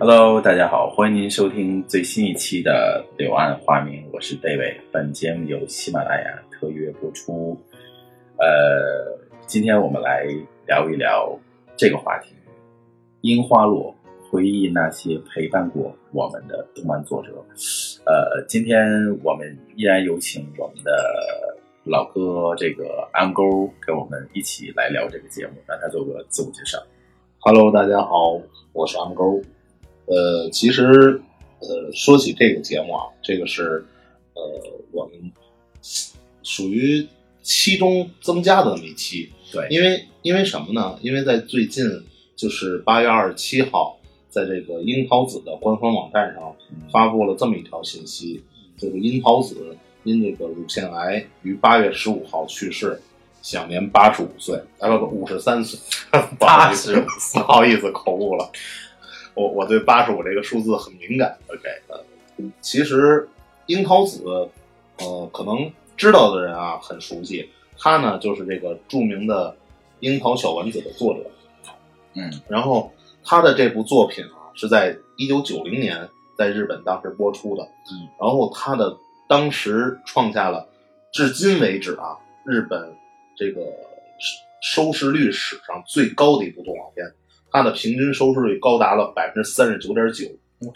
[0.00, 4.76] Hello，大家好，欢迎您收听最新一期的《柳暗花明》，我是 David。
[4.92, 7.58] 本节目由喜马拉雅特约播出。
[8.38, 10.24] 呃，今天我们来
[10.64, 11.36] 聊一聊
[11.76, 12.36] 这个话题：
[13.22, 13.92] 樱花落，
[14.30, 17.32] 回忆那些陪伴过我们的动漫作者。
[18.06, 18.88] 呃，今天
[19.24, 20.92] 我们依然有请我们的
[21.82, 26.78] 老哥这个安勾跟我们一起来聊这个节目，让他做个自我介绍。
[27.40, 28.40] Hello，大家好，
[28.72, 29.42] 我是安勾。
[30.06, 31.22] 呃，其实，
[31.60, 33.84] 呃，说起这个节目啊，这个是
[34.34, 34.42] 呃
[34.90, 35.32] 我们
[36.42, 37.06] 属于
[37.42, 39.30] 期中增加的那么一期。
[39.52, 40.98] 对因为因为什么呢？
[41.02, 41.84] 因为在最近
[42.34, 46.56] 就是八月二十七号，在这个樱桃子的官方网站上
[46.90, 48.42] 发布了这么一条信息，
[48.78, 53.00] 就是樱桃子因这个乳腺癌于八月十五号去世，
[53.42, 55.78] 享年八十五岁，啊不不五十三岁，
[56.38, 56.94] 不好意思，
[57.34, 58.50] 不好意思，口误了。
[59.34, 61.36] 我我对八十五这个数字很敏感。
[61.48, 61.98] OK，呃，
[62.60, 63.28] 其实
[63.66, 64.24] 樱桃子，
[64.98, 69.50] 呃，可能知道的人啊很熟悉，他呢就是这个著名的
[70.00, 71.30] 《樱桃小丸子》的作者。
[72.14, 72.92] 嗯，然后
[73.24, 77.62] 他的这部作品啊是在一九九零年在日本当时播出的。
[77.62, 78.96] 嗯，然后他的
[79.28, 80.68] 当时创下了
[81.12, 82.94] 至今为止啊日本
[83.34, 83.62] 这个
[84.62, 87.06] 收收视率史上最高的一部动画片，
[87.52, 90.26] 它的平均收视率高达了百分之三十九点九。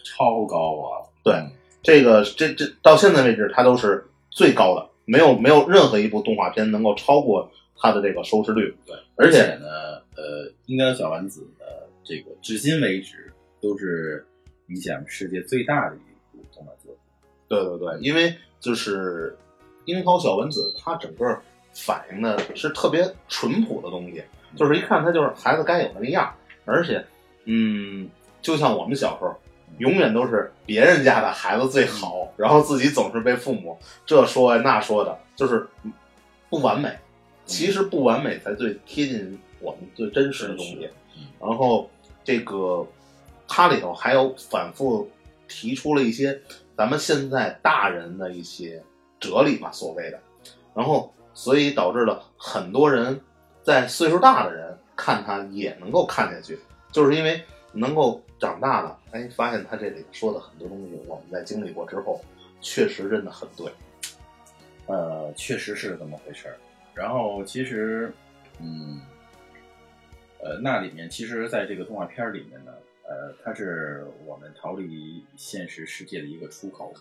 [0.02, 1.06] 超高啊！
[1.22, 1.32] 对，
[1.80, 8.76] 这个这这到现在为止，它都是最高的，没有没有任何一部动画片能够超过它的这个收视率。
[8.84, 9.68] 对，而且呢，
[10.16, 13.32] 呃，樱桃小丸子的这个至今为止
[13.62, 14.26] 都是
[14.70, 17.00] 影响世界最大的一部动画作品。
[17.46, 19.38] 对对对，因为就是
[19.84, 21.38] 樱桃小丸子，它整个
[21.72, 24.20] 反映的是特别淳朴的东西，
[24.56, 26.34] 就是一看它就是孩子该有的那样，
[26.66, 27.02] 而且，
[27.46, 28.10] 嗯，
[28.42, 29.34] 就像我们小时候，
[29.78, 35.66] 永远都是别人家的孩子最好，然后自己总是被父母这说呀那说的，就是
[36.50, 36.94] 不完美。
[37.44, 40.90] 其实不完美才最贴近我们最真实的东西。
[41.40, 41.88] 然后
[42.24, 42.84] 这个
[43.46, 45.08] 它里头还有反复
[45.46, 46.40] 提出了一些
[46.76, 48.82] 咱们现在大人的一些
[49.20, 50.18] 哲理吧，所谓的，
[50.74, 53.20] 然后所以导致了很多人
[53.62, 54.65] 在岁数大的人
[54.96, 56.58] 看它也能够看下去，
[56.90, 57.42] 就是因为
[57.72, 62.20] 能够长大了，哎，发现他这里说的很多东西，我们在经历过之后，
[62.60, 63.70] 确实真的很对。
[64.86, 66.56] 呃，确实是这么回事儿。
[66.94, 68.12] 然后其实，
[68.60, 69.00] 嗯，
[70.40, 76.94] 呃，那里面其实，在这个动画片儿里面呢，呃，它是我们逃离现实世界的一个出口，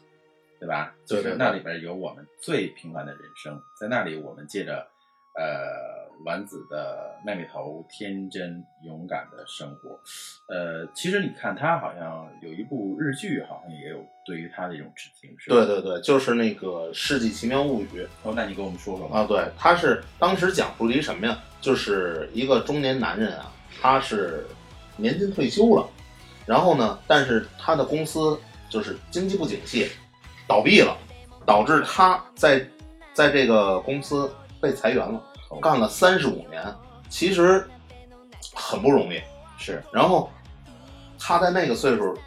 [0.60, 0.96] 对吧？
[1.08, 4.86] 对对对就是那里边有我们最平凡的人生，在那里我们借着
[5.38, 10.00] 呃丸子的妹妹头天真勇敢的生活。
[10.48, 15.56] 呃，其实你看，他好像有一部日剧，好像也有对于他的一种致敬，是吧？
[15.58, 19.20] 对对对，就是那个《世纪奇妙物语》哦，那你给我们说说吧。
[19.20, 21.38] 啊，对，他是当时讲述了一什么呀？
[21.60, 24.46] 就是一个中年男人啊，他是
[24.96, 25.88] 年近退休了，
[26.46, 29.90] 然后呢，但是他的公司就是经济不景气，
[30.48, 30.98] 倒闭了，
[31.46, 32.66] 导致他在
[33.14, 34.32] 在这个公司
[34.66, 35.22] 被裁员了，
[35.62, 36.74] 干了三十五年，
[37.08, 37.64] 其实
[38.56, 39.22] 很不容易。
[39.60, 40.32] 是，然后
[41.20, 42.18] 他在那个岁数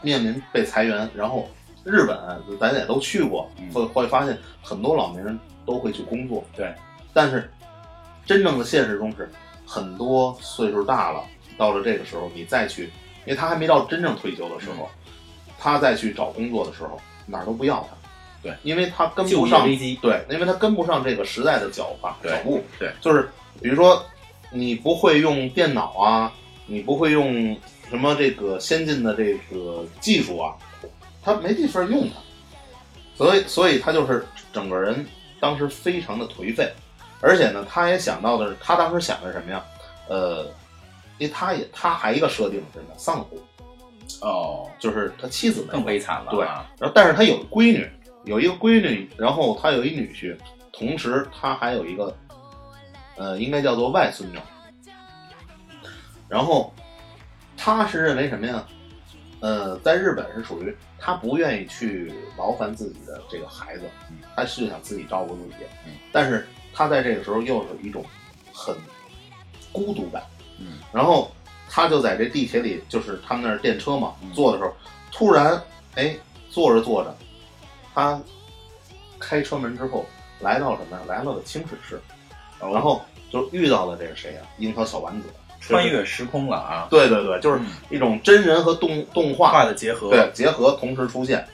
[0.00, 1.48] 面临被裁员，然后
[1.82, 2.16] 日本
[2.60, 6.72] 咱也都去过，嗯会会发现很多老年人都会去工作，对，
[7.12, 7.50] 但是
[8.24, 9.28] 真正的现实中是
[9.66, 11.24] 很多岁数大了，
[11.58, 12.84] 到了这个时候你再去，
[13.24, 14.88] 因为他还没到真正退休的时候，
[15.58, 17.96] 他再去找工作的时候哪儿都不要他。
[18.42, 19.98] 对，因为他跟不上业危机。
[20.02, 23.28] 对，因为他跟不上这个时代的脚法脚步，对，就是
[23.60, 24.04] 比如说
[24.50, 26.32] 你不会用电脑啊，
[26.66, 27.56] 你不会用
[27.88, 30.54] 什么这个先进的这个技术啊，
[31.22, 32.16] 他没地方用它，
[33.16, 35.06] 所以所以他就是整个人
[35.38, 36.72] 当时非常的颓废，
[37.20, 39.64] 而且呢，他也想到的是，他当时想的是什么呀？
[40.08, 40.44] 呃，
[41.18, 42.94] 因为他也他还一个设定是什么？
[42.96, 43.40] 丧夫，
[44.20, 46.68] 哦，就是他妻子更悲惨了、对啊。
[46.78, 47.88] 然后但是他有闺女，
[48.24, 50.36] 有一个闺女，然后他有一女婿，
[50.72, 52.16] 同时他还有一个，
[53.16, 54.38] 呃，应该叫做外孙女。
[56.28, 56.72] 然后
[57.56, 58.64] 他是认为什么呀？
[59.40, 65.54] 呃，在日本是属于他不愿意去劳烦自己的这个孩子嗯，他是想自己照顾自己
[65.84, 68.04] 嗯，但是他在这个时候又有一种
[68.52, 68.72] 很
[69.72, 70.22] 孤独感，
[70.60, 71.28] 嗯然后
[71.68, 74.72] 他就在这地铁里，就是他们那儿电车嘛嗯，坐的时候，
[75.10, 75.60] 突然
[75.96, 76.16] 哎
[76.48, 77.12] 坐着坐着，
[77.94, 78.20] 他
[79.18, 80.04] 开车门之后
[80.40, 81.02] 来到什么呀？
[81.06, 82.00] 来到了清水市，
[82.60, 84.40] 然后就遇到了这个谁呀？
[84.58, 85.28] 樱桃小丸子，
[85.60, 87.66] 穿越时空了啊，对对对，就是嗯。
[87.90, 91.46] 一种真人和动动画画的结合，对结合同时出现，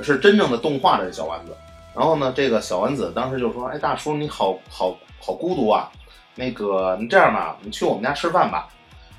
[0.00, 1.56] 是真正的动画的小丸子。
[1.94, 5.90] 然后呢，这个小丸子当时就说：“哎，大叔，你好好好孤独啊，
[6.36, 8.68] 那个你这样吧，你去我们家吃饭吧。”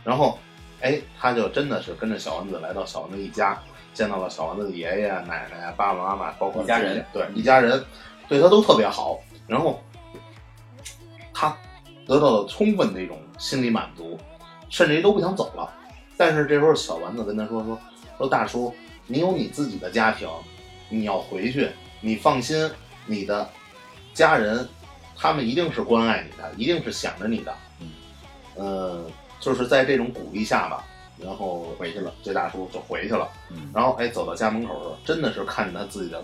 [0.05, 0.39] 然后，
[0.79, 3.61] 哎，他就真的是跟着小丸子来到小丸子一家，
[3.93, 7.83] 见到了小丸子的爷爷奶奶、爸爸妈妈，包括一家人对一家人，
[8.27, 9.19] 对他都特别好。
[9.47, 9.81] 然后
[11.33, 11.55] 他
[12.05, 14.17] 得到了充分的一种心理满足，
[14.69, 15.69] 甚至于都不想走了。
[16.15, 17.79] 但是这时候小丸子跟他说说
[18.17, 18.73] 说大叔，
[19.07, 20.29] 你有你自己的家庭，
[20.87, 22.69] 你要回去，你放心，
[23.05, 23.49] 你的
[24.13, 24.67] 家人
[25.17, 27.53] 他们一定是关爱你的，一定是想着你的。
[27.79, 27.89] 嗯，
[28.55, 29.05] 呃，
[29.39, 30.85] 就是在这种鼓励下吧，
[31.23, 33.29] 然后回去了，这大叔就回去了。
[33.49, 36.23] 嗯然后哎，走到家门口的时候，真的是看见他自己的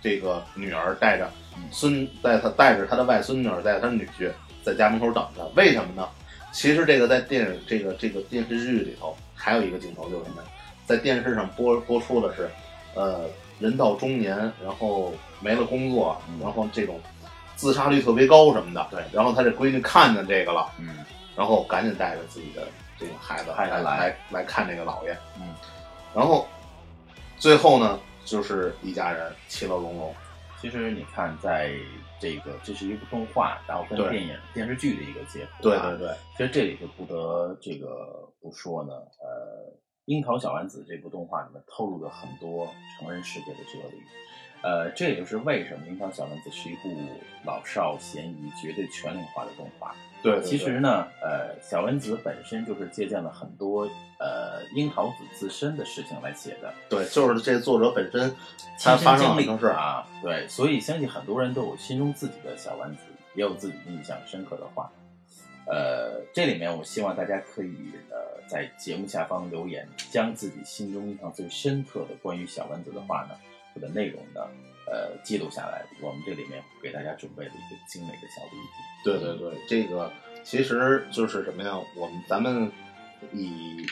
[0.00, 4.30] 这个女儿带着嗯孙，带他带着他的外孙女儿，带着他女婿
[4.62, 5.44] 在家门口等着。
[5.56, 6.08] 为什么呢？
[6.52, 10.48] 其实这个在电影这个这个电视剧里头还有一个镜头就是什么呀？
[10.86, 12.48] 在电视上播播出的是，
[12.94, 13.26] 呃，
[13.58, 16.98] 人到中年，然后没了工作，嗯然后这种
[17.54, 18.86] 自杀率特别高什么的。
[18.90, 20.88] 对然后他这闺女看见这个了，嗯
[21.36, 22.66] 然后赶紧带着自己的
[22.98, 25.16] 这个孩子来来来来看这个姥爷。
[25.38, 25.54] 嗯，
[26.14, 26.46] 然后
[27.38, 30.14] 最后呢，就是一家人其乐融融。
[30.60, 31.72] 其实你看，在
[32.18, 39.70] 这个这是一部动画，然后跟电影电视剧的一个结合、啊，对对对，其实这里就不得这个不说呢，呃，
[40.06, 42.68] 《樱桃小丸子》这部动画里面透露了很多
[42.98, 44.02] 成人世界的哲理，
[44.62, 46.88] 呃，这也就是为什么《樱桃小丸子》是一部
[47.44, 49.94] 老少咸宜、绝对全龄化的动画。
[50.22, 53.88] 对对对其实呢，呃，小丸子本身就是借鉴了很多
[54.18, 58.34] 呃樱桃子自身的事情来写的，对，就是这作者本身
[58.80, 59.66] 他亲发生身经历。
[59.68, 63.02] 啊，对，所以相信很多人都有心中自己的小丸子，
[63.34, 64.90] 也有自己印象深刻的话。
[65.70, 68.16] 呃，这里面我希望大家可以呃
[68.48, 73.34] 在节目下方留言，将自己心中印象最深刻的关于小丸子的话呢，
[73.74, 74.40] 或者内容呢，
[74.90, 75.84] 呃记录下来。
[76.00, 78.62] 我们这里面给大家准备了一个精美的小礼品。
[79.04, 80.12] 对对对，这个
[80.42, 81.78] 其实就是什么呀？
[81.94, 82.70] 我们咱们
[83.32, 83.86] 以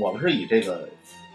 [0.00, 0.88] 我们是以这个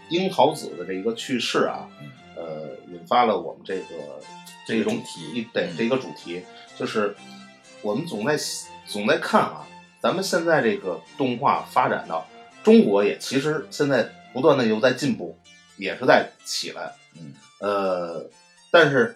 [0.10, 4.22] 樱桃子的这一个去世啊，嗯呃，引发了我们这个
[4.68, 6.44] 这个种主题一对嗯这个主题，
[6.78, 7.16] 就是
[7.82, 8.38] 我们总在
[8.86, 9.68] 总在看啊，
[10.00, 12.28] 咱们现在这个动画发展到
[12.64, 15.38] 中国也其实现在不断的又在进步，
[15.78, 16.94] 也是在起来。
[17.18, 18.30] 嗯呃，
[18.75, 19.16] 但是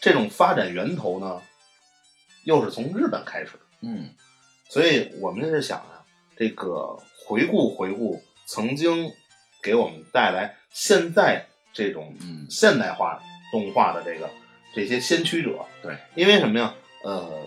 [0.00, 1.42] 这种发展源头呢，
[2.44, 3.52] 又是从日本开始，
[3.82, 4.08] 嗯
[4.70, 6.02] 所以我们是想啊，
[6.34, 9.12] 这个回顾回顾曾经
[9.62, 11.44] 给我们带来现在
[11.74, 13.20] 这种嗯现代化
[13.52, 14.30] 动画的这个
[14.74, 15.62] 这些先驱者。
[15.82, 16.74] 对，因为什么呀？
[17.04, 17.46] 呃，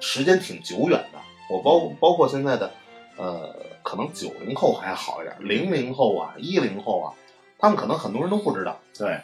[0.00, 2.72] 时间挺久远的，我包嗯包括现在的
[3.16, 7.14] 呃，可能九零后还好一点，零零后啊，一零后啊，
[7.60, 8.80] 他们可能很多人都不知道。
[8.98, 9.20] 对，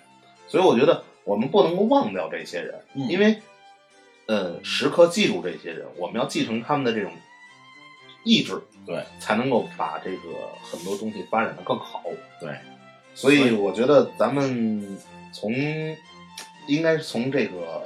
[0.47, 3.41] 所以我觉得我们不能够忘掉这些人，嗯因为
[4.27, 7.13] 呃，时刻记住这些人，我们要继承他们的这种
[8.25, 12.03] 意志，对，才能够把这个很多东西发展的更好。
[12.41, 12.57] 对，
[13.15, 14.99] 所以所以我觉得咱们
[15.33, 15.53] 从
[16.67, 17.83] 应该是从这个，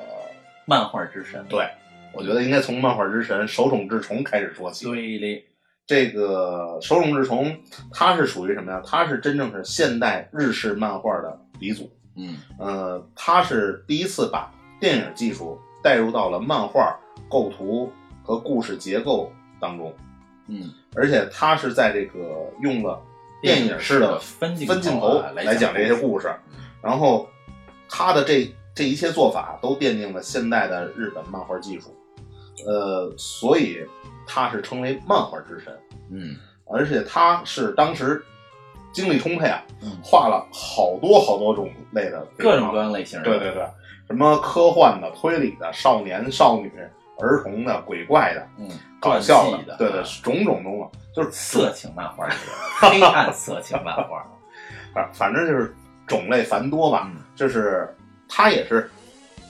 [0.64, 1.44] 漫画之神。
[1.48, 1.66] 对
[2.14, 4.84] 我觉得应该从漫画之神手冢治虫开始说起。
[4.84, 5.44] 对嘞，
[5.86, 7.60] 这个手冢治虫，
[7.92, 8.80] 他是属于什么呀？
[8.86, 11.92] 他是真正是现代日式漫画的鼻祖。
[12.18, 12.36] 嗯。
[12.58, 16.98] 呃，他是第一次把电影技术带入到了漫画
[17.30, 17.90] 构图
[18.22, 19.94] 和故事结构当中，
[20.48, 22.18] 嗯，而且他是在这个
[22.60, 23.00] 用了
[23.40, 26.34] 电影式的分镜分镜头啊来讲这些故事，
[26.82, 27.28] 然后
[27.88, 31.96] 他的这这一切做法都奠定了现代的日本漫画技术，
[32.66, 33.86] 呃，所以
[34.26, 35.78] 他是称为漫画之神，
[36.10, 36.36] 嗯。
[36.70, 38.22] 而且他是当时
[38.92, 43.24] 精力充沛啊，嗯，画了好多好多种类的各种各样类型的。
[43.24, 43.62] 对对对，
[44.06, 46.72] 什么科幻的、推理的、少年少女、
[47.20, 48.68] 儿童的、鬼怪的、嗯，
[49.00, 52.28] 搞笑的，对对啊，种种种种，就是色情漫画
[52.80, 54.24] 黑暗色情漫画。
[54.94, 55.74] 反反正就是
[56.06, 57.10] 种类繁多吧。
[57.14, 57.88] 嗯就是
[58.28, 58.90] 他也是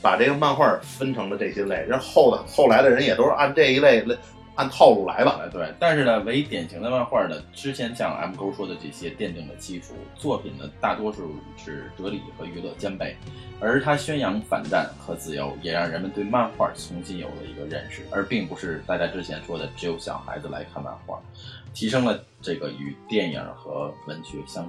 [0.02, 4.14] 把这个漫画分成了这些类，然后后的后来的人也都是按这一类类
[4.58, 5.40] 按套路来吧。
[5.40, 13.16] 哎，对，但是呢，为典型的漫画呢，之前像 M 勾说的这些奠定了基础，作品呢大多数是哲理和娱乐兼备，
[13.60, 21.20] 而他宣扬反战和自由，也让人们对漫画重新有了一个认识，而并不是大家之前说的只有小孩子来看漫画，
[21.72, 24.68] 提升了这个与电影和文学相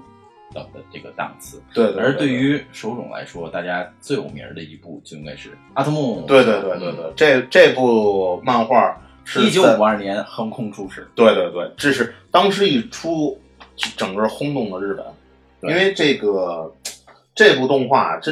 [0.53, 1.59] 等的这个档次。
[1.73, 6.21] 对对而对于手冢来说，大家最有名的一部就应该是《阿童木》。
[6.27, 8.95] 对对对对对，这这部漫画是
[9.37, 11.07] 一九在五二年横空出世。
[11.13, 13.39] 对对对，这是当时一出，
[13.95, 15.05] 整个轰动了日本，
[15.69, 16.73] 因为这个
[17.35, 18.31] 这部动画，这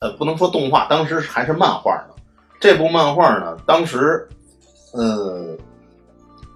[0.00, 2.14] 呃不能说动画，当时还是漫画呢。
[2.60, 4.26] 这部漫画呢，当时
[4.92, 5.56] 呃，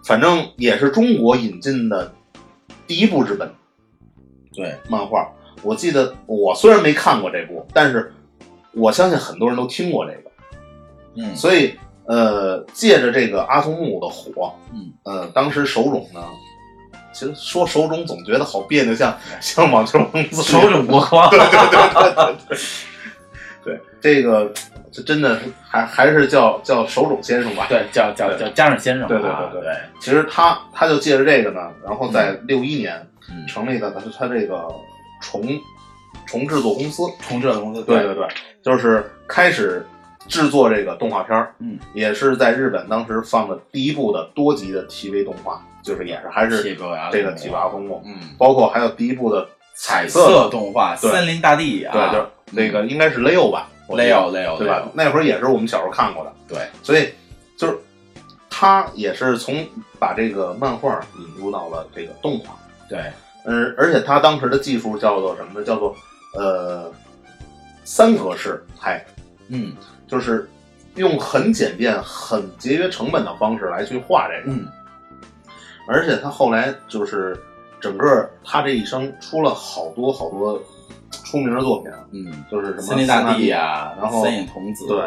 [0.05, 2.13] 反正也是中国引进的
[2.87, 3.53] 第一部日本
[4.55, 5.31] 对，漫画。
[5.63, 8.13] 我记得我虽然没看过这部，但是
[8.73, 10.31] 我相信很多人都听过这个。
[11.15, 16.21] 嗯，所以呃，借着这个阿童木的火，嗯，呃，当时手冢呢，
[17.13, 20.43] 其实说手冢总觉得好别扭，像像网球王子。
[20.43, 21.29] 手冢国光。
[21.31, 22.59] 对对对对对
[23.65, 24.53] 对，这个
[24.91, 27.67] 这真的是还还是叫叫手冢先生吧。
[27.69, 29.71] 对，叫叫叫加上先生对对啊对对。
[29.71, 34.67] 对，其实他他就借着这个呢，然后在六一年嗯，成立的他他这个
[35.21, 35.47] 重
[36.27, 38.27] 重制作公司，重制作公司，对对对，
[38.63, 39.87] 就是开始
[40.29, 54.89] 制作这个动画片儿，嗯，也是在日本当时放的第一部的多集的 TV 动画，就是也是还是这个《几把风梦》，嗯，包括还有第一部的彩色色动画《森林大地》啊，对，就是那个应该是 Leo 吧我记得 Leo Leo 对吧？？
[54.95, 57.13] 那会儿也是我们小时候看过的，对，所以
[57.57, 57.77] 就是
[58.49, 59.67] 他也是从
[59.99, 62.55] 把这个漫画引入到了这个动画，
[62.89, 63.01] 对，
[63.45, 65.67] 嗯，而且他当时的技术叫做什么呢？
[65.67, 65.95] 叫做
[66.35, 66.91] 呃
[67.85, 69.05] 三格式拍，
[69.49, 69.75] 嗯
[70.13, 70.47] 就是
[70.97, 74.53] 用很简便、很节约成本的方式来去画这个。
[74.53, 74.69] 嗯，
[75.89, 77.35] 而且他后来就是
[77.81, 80.63] 整个他这一生出了好多好多
[81.25, 85.01] 出名的作品，嗯，就是什么森林大地啊，然后三眼童子，对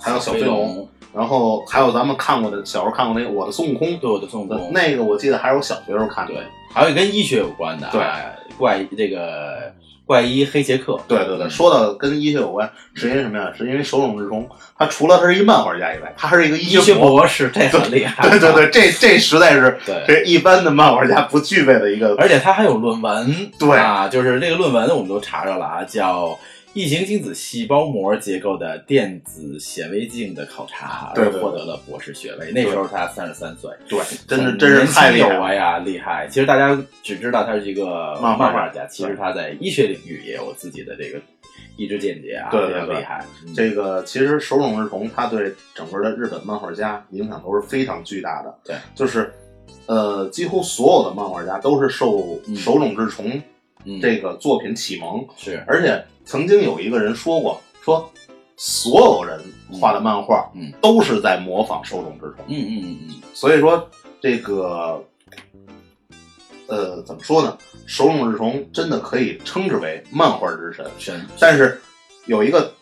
[0.00, 6.32] 还有小飞飞龙，然后还有咱们看过的小时候看过那个《我的孙悟空》，对我的孙悟空，那个我记得还是我小学时候看的。
[6.32, 9.72] 对，还有跟医学有关的，对哎怪这个
[10.06, 13.50] 怪医黑杰克，对对对，说到跟医学有关，是因为什么呀？
[13.56, 14.46] 是因为手冢治虫，
[14.78, 17.26] 他除了他是一漫画家以外，他还是一个医医学博。
[17.26, 20.04] 士，这很厉害，对对对，这这实在是对。
[20.06, 22.14] 这一般的漫画家不具备的一个。
[22.16, 26.26] 而且他还有论文，对啊，就是那个论文我们都查着了啊，叫
[26.74, 32.50] 《异形精子细胞膜结构的电子显微镜的考察》，而获得了博士学位。
[32.50, 35.34] 那时候他三十三岁，对，真是真是太厉害了。
[35.36, 36.26] 有为呀，厉害！
[36.28, 41.20] 其实大家只知道他是一个漫画家，其实他在医学领域也有自己的这个
[41.76, 43.24] 一知见解啊，对对对非常厉害。
[43.46, 48.52] 嗯这个其实手冢治虫他对整个的日本漫画家影响都是非常巨大的。
[48.64, 49.32] 对，就是
[49.86, 53.42] 呃，几乎所有的漫画家都是受嗯手冢治虫嗯
[54.00, 58.10] 这个作品启蒙，是而且曾经有一个人说过，说
[58.56, 59.40] 所有人
[59.72, 62.44] 画的漫画，嗯都是在模仿手冢治虫。
[62.48, 63.88] 嗯嗯嗯嗯，所以说
[64.20, 65.04] 这个
[66.66, 67.58] 呃，怎么说呢？
[67.86, 70.86] 手冢治虫真的可以称之为漫画之神。
[70.98, 71.80] 神，但是
[72.26, 72.72] 有一个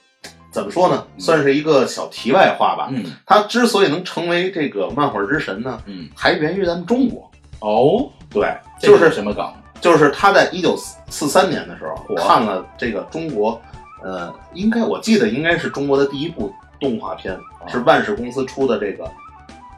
[0.52, 1.06] 怎么说呢？
[1.16, 2.88] 嗯算是一个小题外话吧。
[2.92, 7.30] 嗯他之所以能成为这个漫画之神呢，嗯，还源于咱们中国。
[7.60, 9.52] 哦，对，就是什么梗？
[9.82, 10.74] 就是他在一九
[11.10, 13.60] 四三年的时候嚯看了这个中国，
[14.02, 19.04] 呃，应该我记得应该是中国的第一部动画片，啊是万氏公司出的这个《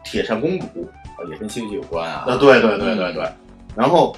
[0.05, 0.67] 铁扇公主》。
[1.17, 2.25] 哦也跟西游记有关啊。
[2.27, 3.33] 啊，对对对嗯对对。
[3.77, 4.15] 然后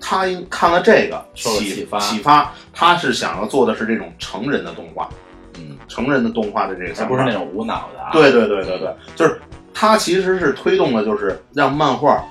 [0.00, 5.08] 他因看了这个启受启发启发，他是想要做的是这种成人的动画，
[5.56, 7.04] 嗯，成人的动画的这个他。
[7.04, 8.10] 不是那种无脑的啊。
[8.12, 9.40] 对对对对对，就是
[9.72, 12.22] 他其实是推动了，就是让漫画，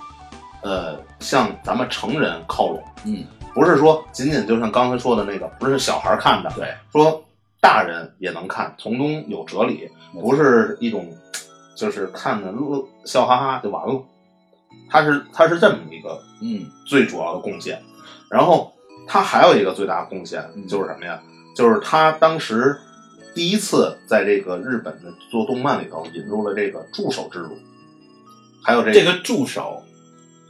[0.61, 3.23] 呃，向咱们成人靠拢，嗯，
[3.55, 7.23] 不是说仅仅就像刚才说的那个，不是小孩看的，对，说
[7.61, 11.09] 大人也能看，从中有哲理，不是一种
[11.75, 14.03] 就是看的乐笑哈哈就完了。
[14.89, 17.81] 他是他是这么一个嗯最主要的贡献。
[18.29, 18.73] 然后
[19.07, 21.21] 他还有一个最大的贡献嗯就是什么呀？
[21.55, 22.75] 就是他当时
[23.33, 27.57] 第一次在这个日本的做动漫里头引入了这个助手制度，
[28.61, 29.81] 还有这这个助手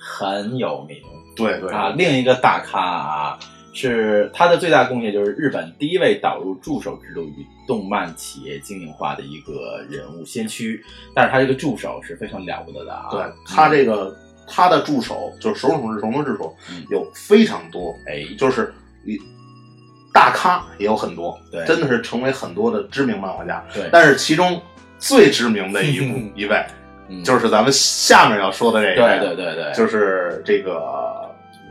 [0.04, 0.98] 很有名
[1.36, 1.94] 对对啊。
[1.96, 3.40] 另一个大咖啊，
[3.74, 10.84] 是他的最大贡献就是日本第一位导入助手制度与动漫企业经营化的一个人物先驱。
[11.16, 13.08] 但是他这个助手是非常了不得的啊。
[13.10, 14.14] 对他这个
[14.46, 18.74] 他的助手就是手冢治虫的助手嗯有非常多，哎，就是
[19.06, 19.18] 你
[20.14, 23.64] 大咖也有很多，对真的是成为很多的知名漫画家。
[23.74, 24.62] 对，但是其中
[25.00, 26.64] 最知名的一部 一位
[27.10, 30.82] 嗯就是咱们下面要说的这个，对对对对，就是这个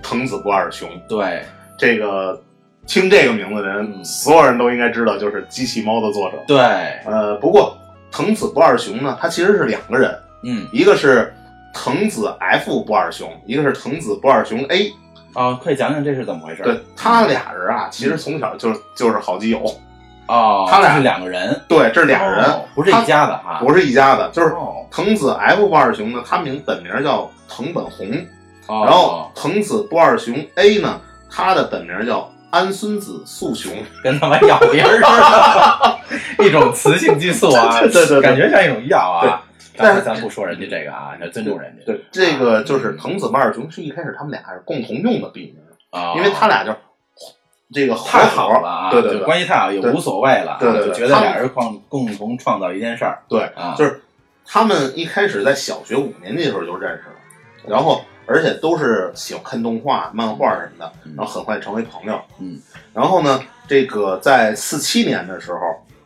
[0.03, 0.89] 藤子不二雄。
[1.09, 1.43] 对
[1.79, 2.41] 这个
[2.87, 6.37] 听这个名字的人，嗯所有人都应该知道，就是机器猫的作者。
[6.47, 6.59] 对，
[7.07, 7.77] 呃，不过
[8.11, 11.33] 藤子不二雄呢，他其实是两个人，嗯一个是
[11.73, 14.93] 藤子 F 不二雄，一个是藤子不二雄 A。
[15.35, 16.63] 哦，快讲讲这是怎么回事？
[16.63, 19.65] 对他俩人啊，其实从小就就是好基友。
[20.33, 24.87] 哦，他俩是两个人，对，这是俩人，哦不是一家的哈，不是一家的，就是哦。
[24.91, 28.07] 藤子 F 不二雄呢，他名本名叫藤本弘，
[28.67, 33.73] 哦，然后藤子不二雄 A 呢，他的本名叫安孙子素雄。
[34.05, 35.01] 跟他妈药名儿似
[36.39, 38.21] 的， 一种雌性激素啊， 对对对对。
[38.21, 39.43] 感觉像一种药啊。
[39.75, 41.87] 但是咱不说人家这个啊，要尊重人家。
[41.87, 46.71] 对，这个就是藤子不二雄是一开始他们俩是共同用的笔名，啊，因为他俩就
[47.73, 54.03] 这个合太好了啊，对对对，关系太好也无所谓了啊，对对对就觉得俩人创共同创造一件事儿对，啊，就是
[54.45, 57.15] 他们一开始在小学五年级的时候就认识了，
[57.67, 62.21] 然后而且都是喜欢看动画、漫画什么的，嗯然后很快成为朋友。
[62.39, 62.61] 嗯，
[62.95, 65.59] 然后呢，这个在四七年的时候，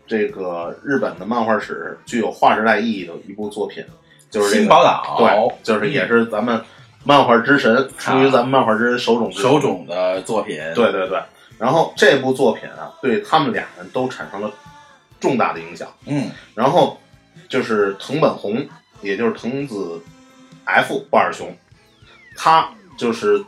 [0.07, 3.85] 这个日本的漫画史具有划时代意义的一部作品，
[4.31, 6.61] 就是这个新宝岛对，就是也是咱们
[7.05, 11.21] 漫画之神，出于咱们漫画之神手冢手冢的作品，对对对，
[11.59, 14.53] 然后这部作品啊，对他们俩人都产生了
[15.19, 15.89] 重大的影响。
[16.07, 17.01] 嗯然后
[17.49, 18.67] 就是藤本弘，
[19.01, 20.03] 也就是藤子
[20.65, 21.57] F 不二雄，
[22.37, 23.45] 他就是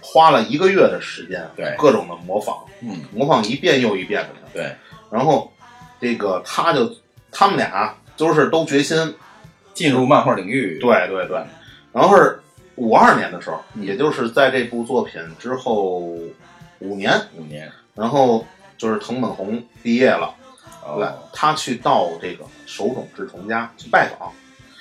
[0.00, 4.28] 花了一个月的时间，对各种的模仿，嗯模仿一遍又一遍的。
[4.52, 4.76] 对，
[5.10, 5.50] 然后
[6.00, 6.94] 这个他就
[7.30, 9.14] 他们俩就是都决心，
[9.72, 11.42] 进入漫画领域，对对对，
[11.92, 12.40] 然后是
[12.76, 16.12] 五二年的时候，嗯也就是在这部作品之后
[16.82, 17.70] 五年，五年。
[17.94, 18.46] 然后
[18.76, 20.34] 就是藤本弘毕业了，
[20.98, 24.32] 来哦，他去到这个手冢治虫家去拜访，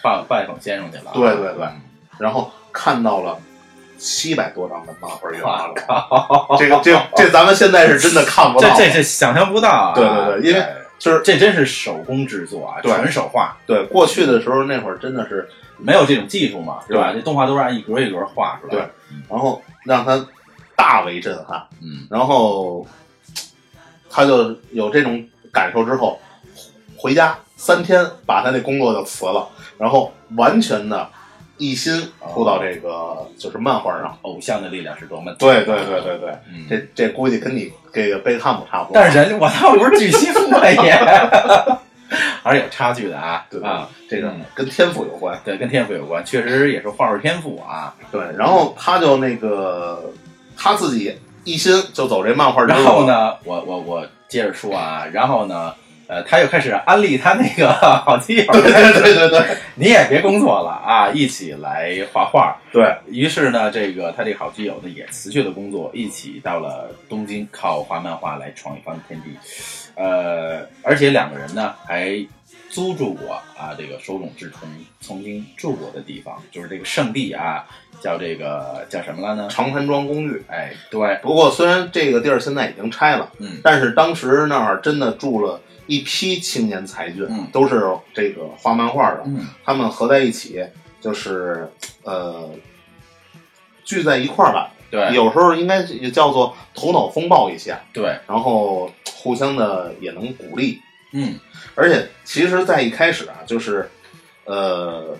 [0.02, 1.64] 拜拜访先生去了啊，对对对。
[1.64, 1.82] 嗯。
[2.18, 3.38] 然后看到了
[3.98, 6.58] 七百多张的漫画原画了。
[6.58, 8.70] 这个这这咱们现在是真的看不到。
[8.70, 9.94] 这这这想象不到啊！
[9.94, 10.66] 对对对因为
[10.98, 12.94] 就是这真是手工制作啊，对。
[12.94, 17.12] 纯手画，对过去的时候那会儿真的是，没有这种技术嘛，对吧？
[17.14, 18.90] 这动画都是按一格一格画出来对。
[19.30, 20.26] 然后让他
[20.82, 22.88] 大为震撼，嗯，然后
[24.10, 26.20] 他就有这种感受之后，
[26.98, 31.08] 回家三天把他那工作就辞了，然后完全的
[31.58, 34.18] 一心扑到这个就是漫画上。
[34.24, 38.94] 偶像的力量是多么对对对对对，嗯，这这估计跟你这个贝克汉姆差不多。
[38.96, 40.92] 但是人我倒，不是巨星嘛也，
[42.42, 45.40] 还是有差距的啊对对啊，这个嗯跟天赋有关。
[45.46, 47.94] 对，跟天赋有关，确实也是画画天赋啊。
[48.12, 50.12] 对，然后他就那个
[50.62, 53.08] 他自己一心就走这漫画之后？
[53.08, 55.74] 呢，我我我接着说啊，然后呢，
[56.06, 57.74] 呃，他又开始安利他那个
[58.06, 62.56] 好基友，对对对对对你也别工作了啊，一起来画画。
[62.72, 69.32] 对，于是呢，这个他这个好基友呢也辞去了工作，一起到了东京，靠画漫画来闯一番天地。
[69.96, 72.24] 呃，而且两个人呢还
[72.72, 74.62] 租住过啊这个手冢治虫
[75.02, 77.68] 曾经住过的地方，就是这个圣地啊，
[78.00, 79.50] 叫这个叫什么了呢？
[79.50, 80.42] 长山庄公寓。
[80.48, 90.66] 哎，对，不过虽然这个地儿现在已经拆了，嗯，但是当时那儿真的住了一批青年才俊，嗯都是这个画漫画的，嗯，他们合在一起
[91.02, 91.70] 就是
[92.04, 92.50] 呃
[93.84, 94.72] 聚在一块儿吧。
[94.90, 100.80] 对，有时候应该也叫做头脑风暴一下，对，然后互相的也能鼓励。
[101.12, 101.40] 嗯，
[101.76, 103.90] 而且其实，在一开始啊，就是
[104.46, 105.18] 呃，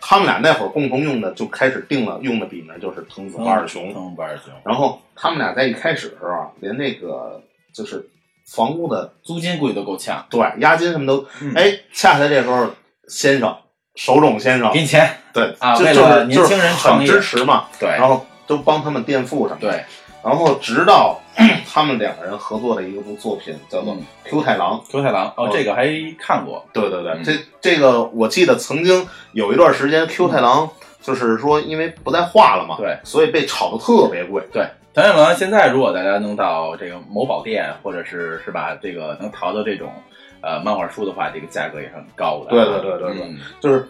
[0.00, 3.92] 他们俩那会儿共同用的就开始定了用的笔名就是藤子不二雄。
[3.92, 7.42] 藤不二雄，然后他们俩在一开始的时候啊，连那个
[7.72, 8.08] 就是
[8.46, 11.52] 房屋的租金估计都够呛，对押金什么都，嗯。
[11.54, 12.70] 哎，恰恰这时候
[13.08, 13.56] 先生
[13.96, 14.72] 手冢先生。
[14.72, 15.94] 给你钱，对啊就是
[16.28, 17.88] 就是轻人很支持嘛，对。
[17.88, 19.60] 然后都帮他们垫付什么。
[19.60, 19.84] 对，
[20.22, 21.20] 然后直到
[21.66, 24.80] 他们两个人合作的一个部作品叫做《嗯 Q 太郎》。
[24.90, 27.24] Q 太郎，哦哦，这个还看过，对对对，嗯。
[27.24, 30.70] 这这个我记得曾经有一段时间，Q 太郎
[31.02, 34.42] 就是说因为不再画了嘛，对，所以被炒得特别贵。
[34.52, 39.92] 对，藤太郎现在如果大家能到这个某宝店，或者是是吧，这个能淘到这种
[40.40, 42.50] 呃漫画书的话，这个价格也是很高的。
[42.50, 43.24] 对对对对对。
[43.26, 43.38] 嗯。
[43.60, 43.88] 就是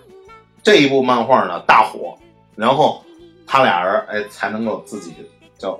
[0.62, 2.16] 这一部漫画呢大火，
[2.56, 3.04] 然后
[3.46, 5.12] 他俩人哎才能够自己
[5.58, 5.78] 叫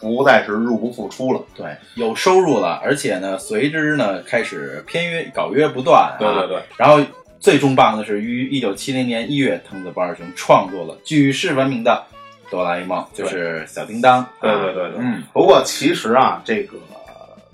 [0.00, 1.40] 不再是入不敷出了。
[1.54, 6.16] 对，有收入了，而且呢，随之呢开始片约稿约不断、啊。
[6.18, 6.98] 对对对，然后
[7.38, 12.04] 最重磅的是，于一九七零年一月，藤子不二雄创作了举世闻名的
[12.50, 14.26] 《哆啦 A 梦》，就是小叮当。
[14.40, 16.76] 对对对对嗯不过其实啊，这个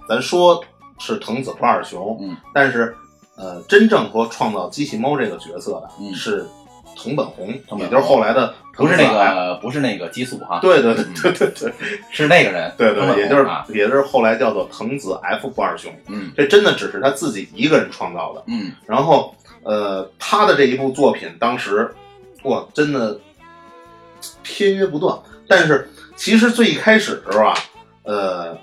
[0.09, 0.65] 咱说
[0.99, 2.97] 是藤子不二雄，嗯，但是
[3.37, 6.47] 呃，真正说创造机器猫这个角色的嗯是
[6.97, 11.73] 藤本弘，也就是后来的不是那个不是那个激素哈，对对对对对对
[12.11, 18.43] 是那个人，对对，也就是也就是后来叫做藤子 F 不二雄，嗯这真的只是他自己一个人创造的。
[18.47, 21.95] 嗯然后呃，他的这一部作品当时
[22.45, 23.19] 哇，真的
[24.43, 25.19] 片约不断。
[25.49, 27.55] 但是其实最一开始的时候啊，
[28.05, 28.59] 呃，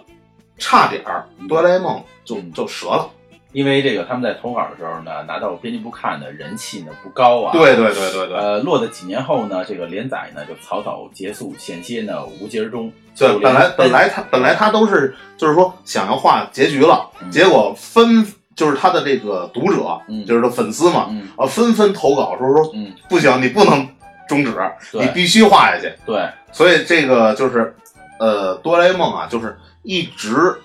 [0.57, 3.09] 差点儿哆啦 A 梦就嗯就折了。
[3.53, 7.53] 因为这个他们在投稿的时候呢，拿到编辑部看的人气呢不高啊。
[7.53, 8.37] 对对对对对。
[8.37, 12.91] 呃，落得几年后呢，这个连载呢就草草结束，险些呢无疾而终。
[13.15, 23.87] 对本来本来他本来他都是就是说想要画结局了，嗯结果分就是他的这个读者，嗯就是说粉丝嘛，嗯啊纷纷投稿说说嗯，不行，你不能
[24.27, 24.51] 终止，
[24.93, 25.93] 你必须画下去。
[26.07, 27.75] 对，所以这个就是
[28.19, 30.55] 呃，哆啦 A 梦啊，就是一直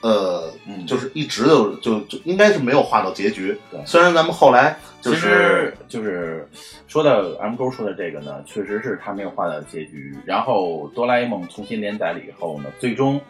[0.00, 3.80] 呃，嗯，就是一直都就就应该是没有画到结局对。
[3.84, 6.48] 虽然咱们后来就其是实就是
[6.86, 10.16] 说到 M 勾说的这个呢，确实是他没有画到结局。
[10.24, 13.20] 然后哆啦 A 梦重新连载了以后呢，最终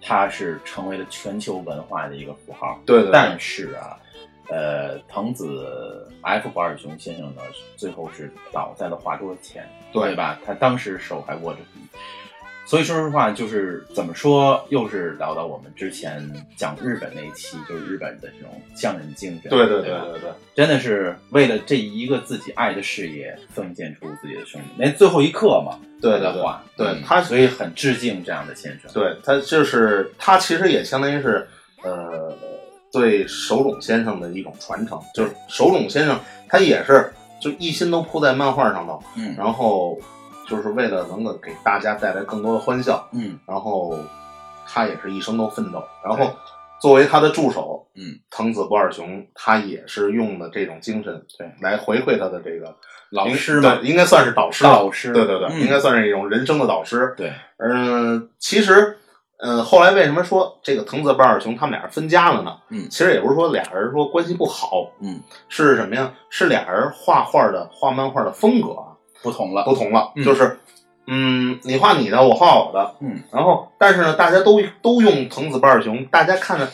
[0.00, 2.80] 它是成为了全球文化的一个符号。
[2.86, 3.98] 对对对但是啊，
[4.48, 7.42] 呃，藤子 F 不二雄先生呢，
[7.76, 10.38] 最后是倒在了画桌前，对对吧？
[10.46, 11.80] 他当时手还握着笔。
[12.64, 16.22] 所以说实话，就是怎么说，又是聊到我们之前
[16.56, 20.04] 讲日本那一期，就是日本的这种匠人精神，对对对吧？
[20.12, 28.90] 对对，真的是为了这一个自己爱的事业奉献出自己的生命，连最后一刻嘛，对的话，嗯对他所以很致敬这样的先生。
[28.92, 31.46] 对他就是他其实也相当于是
[31.82, 32.32] 呃
[32.92, 39.34] 对手冢先生的一种传承，就是手冢先生他也是就一心都扑在漫画上头，嗯。
[39.36, 39.98] 然后
[40.48, 43.38] 就是为了能够给大家带来更多的欢笑，嗯。
[43.46, 43.96] 然后
[44.66, 46.34] 他也是一生都奋斗，然后
[46.80, 51.50] 作为他的助手，嗯，藤子不二雄，他也是用的这种精神对。
[51.60, 52.74] 来回馈他的这个
[53.10, 55.60] 老师应该算是导师，导师对对对，嗯。
[55.60, 57.14] 应该算是一种人生的导师。
[57.16, 58.96] 对，嗯、其实，
[59.38, 62.56] 嗯、后来为什么说这个藤子不二雄他们俩分家了呢？
[62.70, 62.88] 嗯。
[62.90, 66.12] 其实也不是说俩人说关系不好，嗯，是什么呀？
[66.30, 68.91] 是俩人画画的画漫画的风格啊
[69.22, 70.24] 不同了，不同了，嗯。
[70.24, 70.58] 就是。
[71.04, 76.70] 嗯，你画你的，我画我的，嗯，然后但是呢，大家都都用藤子不二雄，大家看着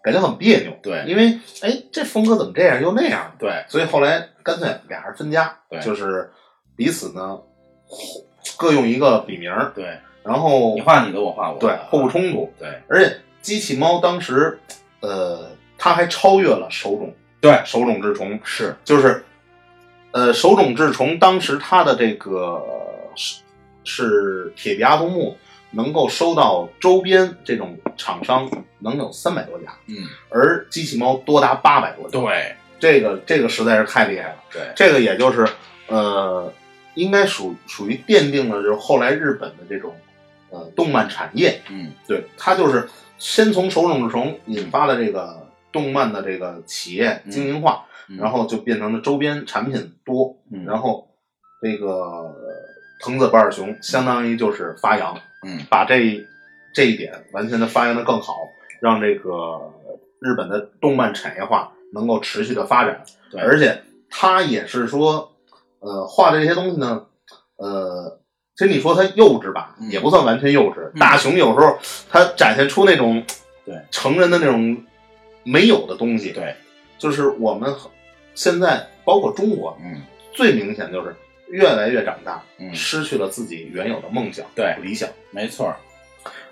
[0.00, 1.04] 感觉很别扭，对。
[1.08, 3.32] 因为哎，这风格怎么这样又那样？
[3.36, 3.64] 对。
[3.68, 5.80] 所以后来干脆俩人分家，对。
[5.80, 6.30] 就是
[6.76, 7.40] 彼此呢
[8.56, 12.52] 各用一个笔名，对，然后你画你的，我画我的，对互不冲突。
[12.56, 12.68] 对。
[12.88, 14.56] 而且机器猫当时，
[15.00, 17.60] 呃，它还超越了手冢，对。
[17.64, 18.38] 手冢治虫。
[18.44, 19.24] 是，就是，
[20.14, 22.64] 呃，手冢治虫当时它的这个
[23.16, 23.42] 是
[23.82, 25.36] 是铁臂阿童木
[25.72, 28.48] 能够收到周边这种厂商
[28.78, 29.96] 能有三百多家，嗯，
[30.30, 32.16] 而机器猫多达八百多家。
[32.20, 34.36] 对这个这个实在是太厉害了。
[34.52, 35.44] 对，这个也就是
[35.88, 36.52] 呃，
[36.94, 39.96] 应该属属于奠定了就是后来日本的这种
[40.50, 41.60] 呃动漫产业。
[41.68, 50.64] 嗯对，它就是先从手冢治虫引发了这个动漫的这个企业嗯经营化，嗯然后就变成了周边产品多，嗯。
[50.64, 51.08] 然后
[51.62, 52.34] 这个呃
[53.00, 55.60] 藤子不二雄相当于就是发扬，嗯。
[55.70, 56.24] 把这
[56.74, 58.34] 这一点完全的发扬的更好，
[58.80, 59.72] 让这个
[60.20, 63.04] 日本的动漫产业化能够持续的发展。
[63.30, 63.40] 对。
[63.40, 65.32] 而且他也是说，
[65.80, 67.06] 呃，画的这些东西呢，
[67.56, 68.20] 呃，
[68.56, 69.90] 其实你说他幼稚吧，嗯。
[69.90, 70.90] 也不算完全幼稚。
[70.94, 70.98] 嗯。
[70.98, 71.78] 大雄有时候
[72.10, 73.24] 他展现出那种
[73.64, 73.80] 对。
[73.90, 74.84] 成人的那种
[75.42, 76.56] 没有的东西，对，
[76.98, 77.74] 就是我们
[78.34, 80.02] 现在包括中国嗯
[80.32, 81.14] 最明显就是
[81.48, 85.08] 越来越长大，嗯失去了自己原有的梦想、对理想。
[85.30, 85.76] 没错儿，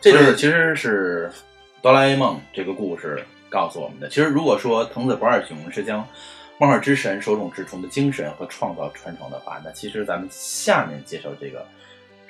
[0.00, 1.30] 这就是其实是
[1.80, 4.08] 哆啦 A 梦这个故事告诉我们的。
[4.08, 6.06] 其实如果说藤子不二雄是将
[6.58, 11.66] 漫画之神手冢治虫的精神和创造传承的话，那其实咱们下面介绍这个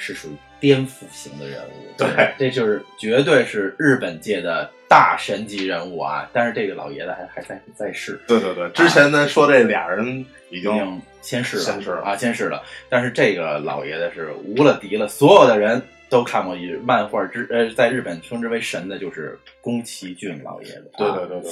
[0.03, 1.97] 是属于颠覆型的人物。
[1.97, 6.29] 对这就是绝对是日本界的大神级人物啊！
[6.33, 12.63] 但是这个老爷子还还在在世，对对对，之前咱说这俩人已经先逝了，先逝了啊，先逝了。
[12.89, 20.91] 但是这个老爷子是无了敌了，所有的人都看过一漫画之呃，在日本称之为神的就是宫崎骏老爷子。
[20.95, 21.51] 啊对对对对，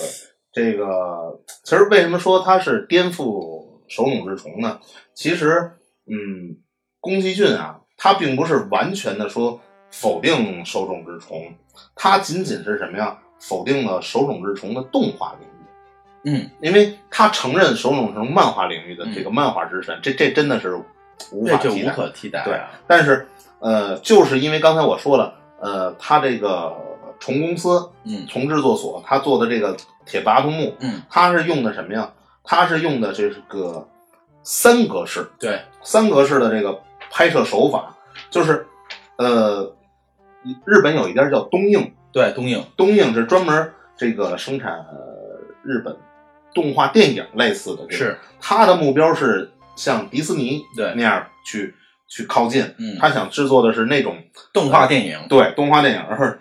[0.52, 4.80] 这个其实为什么说他是颠覆手冢治虫呢？
[5.14, 5.72] 其实，
[6.06, 6.58] 嗯，
[7.00, 9.60] 宫崎骏啊，他并不是完全的说
[9.90, 11.52] 否定手冢治虫，
[11.94, 13.18] 他仅仅是什么呀？
[13.38, 20.74] 否定了手冢治虫的动画领域，嗯，因为他承认手冢治虫漫画领域的这个漫画之神，这这真的是
[21.30, 21.92] 无这就无法替代。
[21.92, 22.70] 可替代对啊。
[22.86, 26.74] 但是呃，就是因为刚才我说了，呃，他这个
[27.18, 32.10] 虫公司嗯虫制作所，他做的这个铁拔图木，嗯，它是用的什么呀？
[32.42, 33.86] 他是用的这个
[34.42, 37.96] 三格式，对，三格式的这个拍摄手法，
[38.30, 38.66] 就是
[39.16, 39.74] 呃，
[40.64, 45.96] 日本有一家叫东映，对，东映，东映是专门这个生产呃日本
[46.54, 51.74] 动画电影类似的这个，是，他的目标是像迪士尼对那样去
[52.08, 54.16] 去靠近，嗯，他想制作的是那种
[54.52, 56.40] 动画电影，对动画电影，而是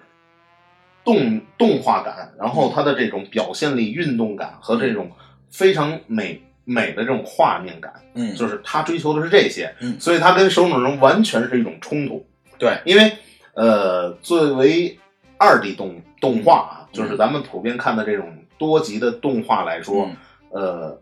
[1.04, 5.12] 动动画感，然后它的这种表现力、运动感和这种
[5.52, 10.00] 非常美美的这种画面感，嗯，就是他追求的是这些，嗯。
[10.00, 12.24] 所以他跟手冢治虫完全是一种冲突。
[12.60, 13.12] 对，因为
[13.56, 15.00] 呃，作为
[15.40, 16.94] 二 D 动动画啊，嗯。
[16.94, 20.18] 就是咱们普遍看的这种多集的动画来说，嗯。
[20.52, 21.02] 呃，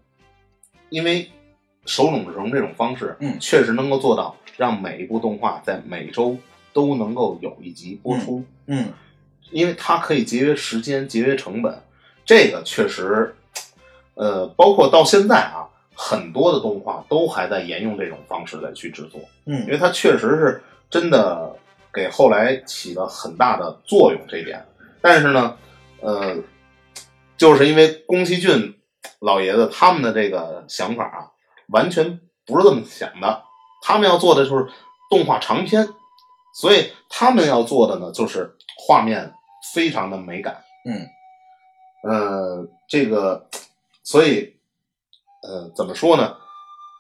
[0.90, 1.30] 因为
[1.86, 3.38] 手冢治虫这种方式，嗯。
[3.38, 6.38] 确实能够做到让每一部动画在每周
[6.72, 8.94] 都能够有一集播出，嗯。
[9.52, 11.82] 因为它可以节约时间、节约成本，
[12.26, 13.36] 这个确实，
[14.18, 21.56] 呃，包括到现在啊，很多的动画都还在沿用这种方式来去制作，嗯因嗯为它确实是真的
[21.94, 24.66] 给后来起了很大的作用，这一点。
[25.02, 25.56] 但是呢，
[26.02, 26.36] 呃，
[27.38, 28.76] 就是因为宫崎骏
[29.20, 31.32] 老爷子他们的这个想法啊，
[31.70, 33.44] 完全不是这么想的。
[33.84, 34.68] 他们要做的就是
[35.10, 35.88] 动画长篇，
[36.56, 38.56] 所以他们要做的呢，就是
[38.88, 39.32] 画面
[39.74, 40.64] 非常的美感。
[40.86, 41.08] 嗯
[42.04, 43.48] 呃，这个，
[44.08, 44.54] 所以，
[45.44, 46.38] 呃，怎么说呢？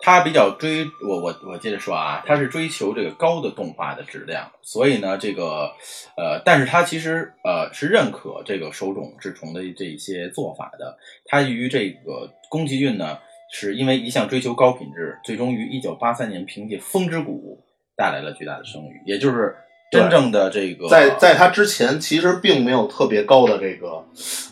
[0.03, 5.71] 他比较追我我我接着说啊，他是追求这个高的动画的质量，所以呢，这个
[6.17, 10.97] 呃，但是他其实呃是认可这个手冢治虫的这一些做法的。
[11.25, 13.17] 他于这个宫崎骏呢，
[13.53, 17.63] 是因为一向追求高品质，最终于一九八三年凭借《风之谷》
[17.95, 19.55] 带来了巨大的声誉，也就是
[19.89, 24.05] 真正的这个在在他之前，其实并没有特别高的这个，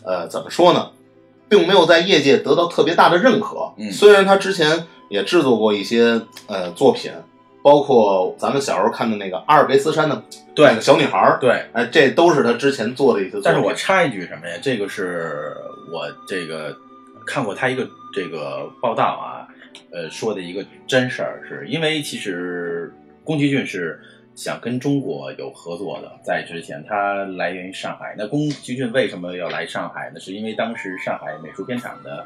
[0.06, 0.92] 呃，怎么说呢，
[1.48, 3.74] 并没有在业界得到特别大的认可。
[3.78, 7.12] 嗯虽然他之前也制作过一些呃作品，
[7.64, 10.24] 包括咱们小时候看的那个阿尔卑斯山的
[10.56, 13.44] 对那个小女孩儿，对哎，这都是他之前做的一些作品。
[13.46, 14.56] 但是我插一句什么呀？
[14.62, 15.54] 这个是
[15.92, 16.76] 我这个
[17.26, 19.48] 看过他一个这个报道啊，
[19.92, 24.00] 呃，说的一个真事儿，是因为其实宫崎骏是
[24.36, 28.14] 想跟中国有合作的，在之前他来源于上海。
[28.18, 30.20] 那宫崎骏为什么要来上海呢？
[30.20, 32.26] 是因为当时上海美术片厂的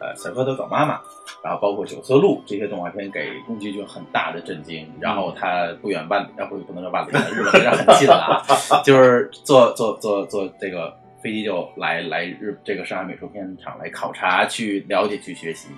[0.00, 1.00] 呃小蝌蚪找妈妈，
[1.44, 15.68] 然后包括九色鹿这些动画片给宫崎骏很大的震惊，然后他不远万里，啊不不能说万里，日本离这很近了啊， 就是坐坐坐坐这个飞机就来来日这个上海美术片厂来考察、去了解、去学习，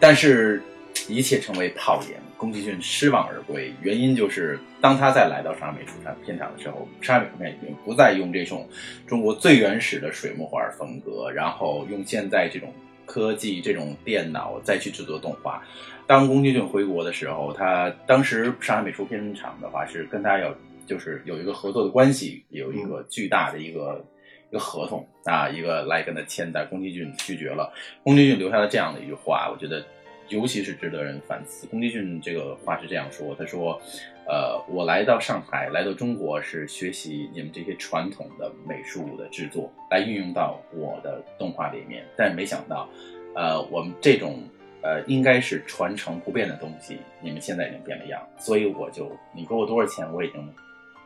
[0.00, 0.62] 但是
[1.08, 2.16] 一切成为泡影。
[2.36, 5.92] 宫崎骏失望而归，原因就是当他再来到上海美术
[6.24, 8.66] 片厂的时候，上海美术片已经不再用这种
[9.06, 12.72] 中国最原始的水墨画风格，然后用现在这种
[13.04, 15.62] 科技、这种电脑再去制作动画。
[16.06, 20.54] 当宫崎骏回国的时候，他当时上海美术片厂的话是跟他要
[20.86, 24.04] 就是有一个合作的关系，有一个巨大的一个。
[24.48, 27.72] 一个合同啊，一个来跟他签，但宫崎骏拒绝了。
[28.02, 29.86] 宫崎骏留下了这样的一句话，我觉得
[30.30, 31.66] 尤其是值得人反思。
[31.66, 33.78] 宫崎骏这个话是这样说：“他说，
[34.26, 42.04] 呃，我来到上海，来到中国是学习你们这些传统的美术的制作，来运用到我的动画里面。
[42.16, 42.88] 但是没想到，
[43.34, 44.42] 呃，我们这种
[44.82, 50.40] 呃应该是传承不变的东西，你们现在已经变了样，所以我就你给我多少钱，我已经。”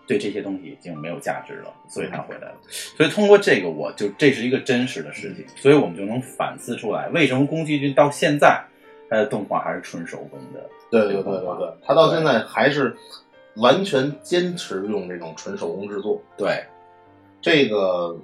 [0.06, 2.54] 对这些东西已经没有价值了，所以他回来了。
[2.68, 8.62] 所以通过这个，我就这是一个真实的事情，所以我们就能反思出来，为什么宫崎骏到现在
[9.11, 10.61] 他的动画还是纯手工的。
[10.90, 12.97] 对对对对对，他到现在还是
[13.57, 16.21] 完全坚持用这种纯手工制作。
[16.37, 16.64] 对，
[17.40, 18.17] 这个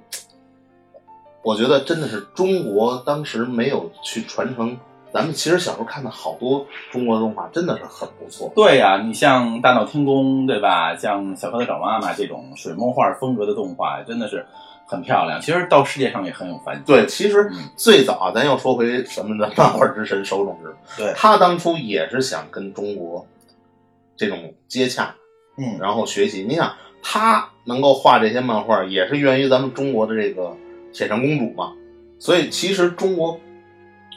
[1.43, 4.77] 我觉得真的是中国当时没有去传承。
[5.13, 8.49] 咱们其实小时候看的好多中国动画，真的是很不错。
[8.55, 10.95] 对呀、你像《大闹天宫》，对吧？
[10.95, 14.45] 像《小蝌蚪找妈妈》这种水墨画风格的动画，真的是
[14.91, 15.39] 很漂亮。
[15.39, 16.83] 其实到世界上也很有反响。
[16.83, 19.49] 对，其实嗯最早啊咱又说回什么呢？
[19.55, 23.25] 漫画之神手冢治虫，对，他当初也是想跟中国
[24.17, 25.15] 这种接洽，
[25.57, 26.43] 嗯，然后学习。
[26.43, 30.57] 你想，他能够画这些漫画，也是源于咱们中国的这个
[30.91, 31.71] 铁扇公主嘛。
[32.19, 33.39] 所以，其实中国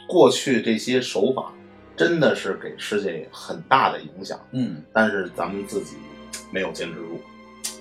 [0.09, 1.53] 过去这些手法
[1.95, 5.95] 真的是给世界很大的影响，嗯，但是咱们自己
[6.51, 7.21] 没有坚持住。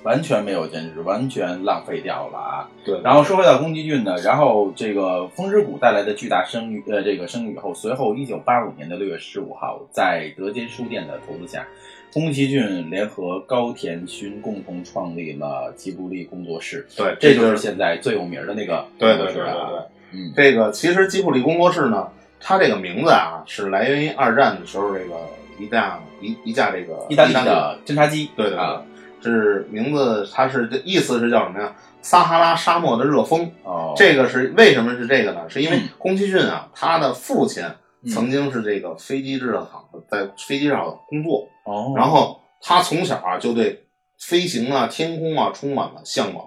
[0.05, 2.71] 完全没有坚持，完全浪费掉了啊。
[2.85, 11.67] 对，然后说回到宫崎骏呢，然后这个《风之谷》带来的巨大声誉，呃，这个声誉以后，随后一九八五年的六月十五号，在德间书店的投资下，
[12.13, 19.81] 宫崎骏联合高田勋共同创立了吉卜力工作室，对，这就是现在最有名的那个工作室啊对对对。
[20.13, 25.17] 嗯，这个其实吉卜力工作室呢，它这个名字啊是来源于二战的时候这个
[25.59, 28.83] 一架一一架这个意大利的侦察机，对对对，啊，
[29.31, 31.75] 是名字它是意思是叫什么呀？
[32.03, 33.51] 撒哈拉沙漠的热风。
[33.63, 35.49] 哦，这个是为什么是这个呢？
[35.49, 37.65] 是因为嗯宫崎骏啊，他的父亲
[38.03, 43.87] 嗯曾经是这个飞机制造厂的，在飞机上工作，哦，然后他从小啊就对
[44.21, 46.45] 飞行啊、天空啊充满了向往，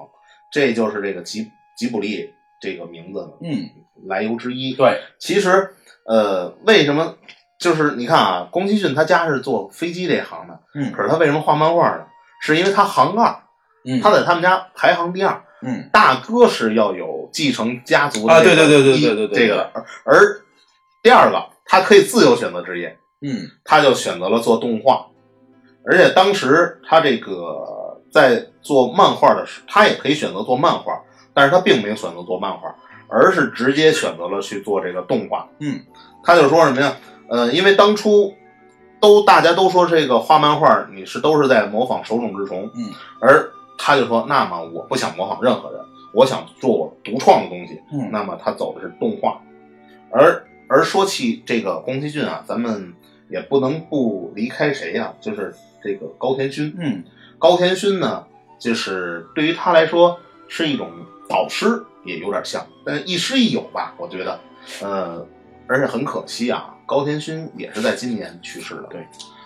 [0.51, 2.29] 这就是这个吉吉卜力
[2.61, 3.69] 这个名字的嗯，
[4.05, 4.73] 来由之一。
[4.73, 5.71] 对，其实
[6.05, 7.15] 呃，为什么
[7.59, 12.05] 就是你看啊，宫崎骏他家是做飞机这行的，嗯可是他为什么画漫画呢？
[12.39, 13.43] 是因为他行二，
[13.85, 15.43] 嗯，他在他们家排行第二。
[15.59, 20.41] 嗯大哥是要有继承家族的啊这个对对对对一对对对这个，而而
[21.01, 25.07] 第二个他可以自由选择职业，嗯他就选择了做动画，
[25.83, 31.01] 而且当时他这个在做漫画的时候，他也可以选择做漫画，
[31.33, 32.75] 但是他并没有选择做漫画，
[33.09, 35.49] 而是直接选择了去做这个动画。
[35.59, 35.81] 嗯，
[36.23, 36.95] 他就说什么呀？
[37.29, 38.31] 呃，因为当初
[38.99, 45.79] 都大家都说这个画漫画你是都是在模仿手冢治虫，嗯，而他就说，那么我不想模仿任何人，
[46.13, 47.79] 我想做我独创的东西。
[47.91, 49.39] 嗯，那么他走的是动画，
[50.11, 52.93] 而而说起这个宫崎骏啊，咱们
[53.29, 56.75] 也不能不离开谁呀、就是这个高田勋。
[56.79, 57.03] 嗯
[57.39, 58.25] 高田勋呢，
[58.57, 60.89] 就是对于他来说是一种
[61.29, 64.39] 导师，也有点像，但亦师亦友吧，我觉得。
[64.81, 65.25] 呃，
[65.67, 68.87] 而且很可惜啊，高天勋也是在今年去世的。
[68.89, 69.05] 对，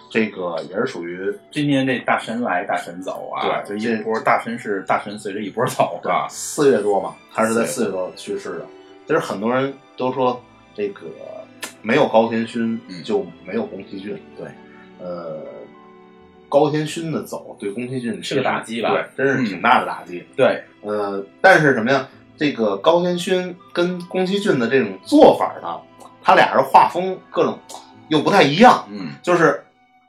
[0.10, 6.28] 这个也是属于今年这大神来大神走啊，就对一波大神是大神随着一波走啊。
[6.30, 8.66] 四月多嘛，他是在四四月多去世的。
[9.08, 10.42] 其实很多人都说，
[10.76, 11.02] 这个
[11.82, 14.18] 没有高天勋嗯就没有宫崎骏。
[14.38, 14.48] 对，
[15.00, 15.44] 呃，
[16.48, 20.24] 高天勋的走对宫崎骏是个打击吧嗯对，真是挺大的打击。
[20.38, 22.08] 对，呃，但是什么呀？
[22.38, 25.80] 这个高天勋跟宫崎骏的这种做法呢，
[26.24, 27.58] 他俩人画风各种
[28.10, 28.88] 又不太一样。
[28.90, 29.12] 嗯。
[29.22, 29.64] 就是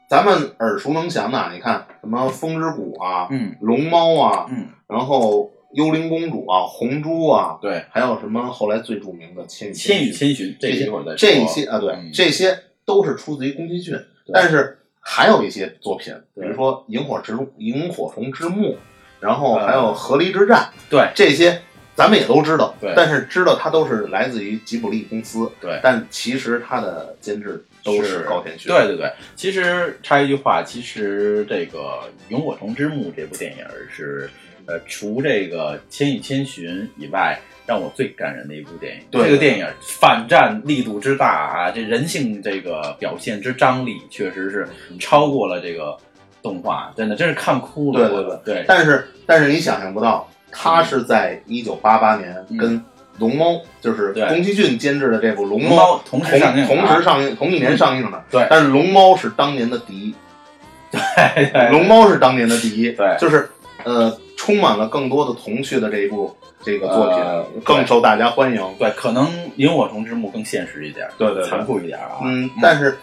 [0.08, 11.16] 咱们耳熟能详的，你看什么《风之谷》啊，嗯龙猫》啊，嗯，然后幽灵公主啊，红猪啊，对，还有什么后来最著名的《千与千与寻》千寻，这这些。
[11.16, 12.10] 这些啊，对，嗯。
[12.12, 13.98] 这些都是出自于宫崎骏，
[14.34, 18.74] 但是还有一些作品，比如说《萤火之萤火虫之墓》，
[19.20, 19.66] 然后呃。
[19.66, 20.58] 还有《河狸之战》，
[20.90, 21.10] 对。
[21.14, 21.61] 这些
[21.94, 22.92] 咱们也都知道，对。
[22.96, 25.78] 但是知道它都是来自于吉卜力公司，对。
[25.82, 31.78] 但其实它的监制都是高田勋，对对对，其实插一句话，其实这个
[32.28, 34.30] 《萤火虫之墓》这部电影是，
[34.66, 39.02] 呃，除这个《千与千寻》以外，让我最感人的一部电影。
[39.10, 39.24] 对。
[39.24, 39.66] 这个电影
[39.98, 44.66] 反战力度之大啊，这人性这个表现之张力，确实是
[44.98, 45.96] 超过了这个
[46.40, 48.08] 动画，真的真是看哭了。
[48.08, 48.24] 对对。
[48.24, 52.84] 我对，但是但是你想象不到，他是在一九八八年嗯跟
[53.18, 54.26] 龙猫，就是对。
[54.28, 58.22] 宫崎骏监制的这部《龙龙猫》同时上映啊同时上映，同一年上映的。
[58.30, 58.46] 对。
[58.48, 60.14] 但是龙猫是当年的第一，
[60.90, 63.16] 对对龙猫是当年的第一，对。
[63.18, 63.48] 就是
[63.84, 68.62] 呃，充满了更多的童趣的这一部这个作品，呃更受大家欢迎。
[68.78, 71.50] 对，可能《萤火虫之墓》更现实一点，对对对。
[71.50, 72.20] 残酷一点啊。
[72.24, 72.96] 嗯，但是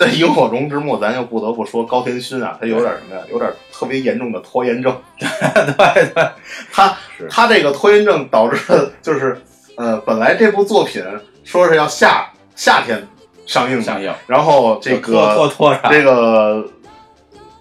[0.00, 3.22] 在《萤火虫之墓》，咱又不得不说高田勋啊，他有点什么呀？
[3.30, 4.98] 有点特别严重的拖延症。
[5.18, 5.28] 对
[6.14, 6.30] 对，
[6.72, 6.96] 他
[7.28, 9.38] 他这个拖延症导致的就是
[9.76, 11.04] 呃，本来这部作品
[11.44, 13.06] 说是要夏夏天
[13.44, 15.52] 上映的，上映然后这个
[15.90, 16.66] 这个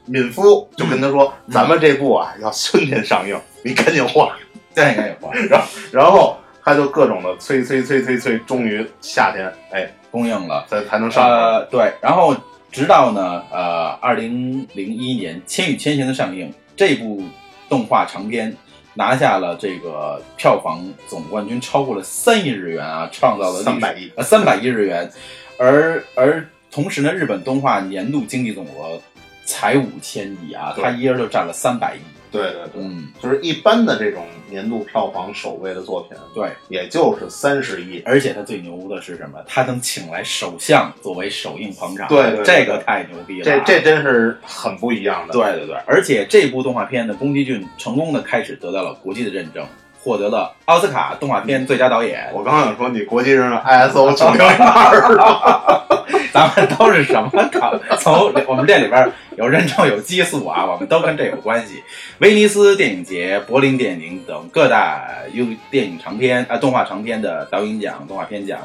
[0.05, 4.37] 敏夫就跟他说，嗯咱们这部啊要春天上映，你赶紧画。
[4.73, 5.67] 赶紧画。”然后？
[5.91, 10.65] 然后他就各种的催催催催催，终于夏天哎供应了。
[10.69, 11.23] 才才能上。
[11.29, 12.35] 呃，对，然后
[12.71, 17.21] 直到呢，呃，二零零一年《千与千寻》的上映，这部
[17.67, 18.55] 动画长片
[18.93, 25.09] 拿下了这个票房总冠军，超过了三亿日元啊，创造了三百亿呃三百亿日元，
[25.57, 28.99] 而而同时呢，日本动画年度经济总额
[29.45, 31.99] 才五千亿啊，对它一人就占了三百亿。
[32.31, 38.01] 对对对，嗯，就是一般的这种年度票房首位的作品，对，也就是三十亿。
[38.05, 39.39] 而且它最牛的是什么？
[39.47, 43.63] 它能请来首相作为首映捧场，对对对这个太牛逼了啊。
[43.65, 45.33] 这这真是很不一样的。
[45.33, 49.65] 对对对，而且这部动画片的，宫崎骏成功的开始得到了国际的认证，
[50.01, 52.29] 获得了奥斯卡动画片最佳导演。
[52.33, 55.85] 我刚想说你国际上 ISO 九零二了？
[56.31, 57.75] 咱们都是什么考？
[57.97, 61.83] 从我们这里边有认证有激素啊，我们都跟这有关系。
[62.19, 68.59] 威尼斯电影节、柏林电影等各大优电影长片啊、动画长片的导演奖、动画片奖，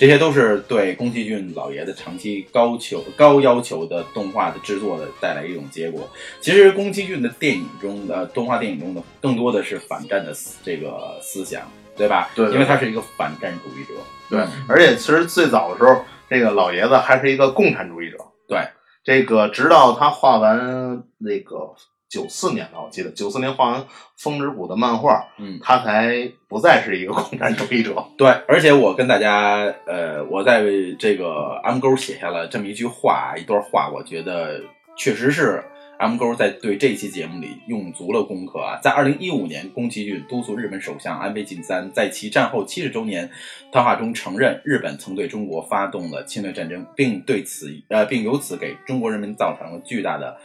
[0.00, 6.08] 这些都是对宫崎骏老爷子长期高求、高要求的动画的制作的带来一种结果。
[6.40, 12.30] 其实宫崎骏的电影中的动画电影中的更多的是反战的思这个思想，对吧？
[12.34, 13.90] 对对因为他是一个反战主义者。
[14.30, 18.16] 对，而且其实最早的时候，这个老爷子还是一个共产主义者。
[18.48, 18.58] 对，
[19.04, 21.74] 这个直到他画完那个
[22.10, 23.80] 九四年了，我记得九四年画完
[24.16, 28.04] 《风之谷》的漫画，嗯，他才不再是一个共产主义者。
[28.18, 30.64] 对，而且我跟大家，呃，我在
[30.98, 34.60] 这个 M 勾写下了这么一句话，一段话，我觉得
[34.96, 35.62] 确实是
[36.00, 38.80] M 勾在对这期节目里用足了功课啊。
[38.82, 43.30] 在二零一五年，宫崎骏督促日本首相安倍晋三在其战后七十周年
[43.70, 50.36] 谈话中承认，日本曾对中国发动了侵略战争，并对此呃，并由此给中国人民造成了巨大的。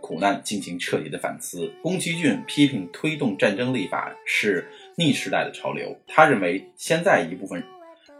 [0.00, 1.70] 苦难进行彻底的反思。
[1.82, 4.66] 宫崎骏批评推动战争立法是
[4.96, 7.62] 逆时代的潮流，他认为现在一部分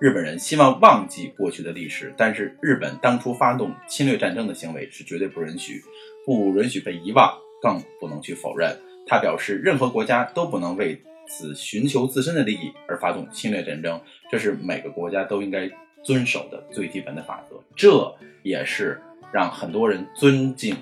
[0.00, 5.82] 日本人希望忘记过去的历史，但是日本当初发动侵略战争的行为是绝对不允许，
[6.26, 8.76] 不允许被遗忘，更不能去否认。
[9.06, 14.00] 他表示，任何国家都不能为此寻求自身的利益而发动侵略战争，
[14.30, 15.70] 这是每个国家都应该
[16.02, 17.62] 遵守的最基本的法则。
[17.76, 19.00] 这也是
[19.32, 20.76] 让很多人尊敬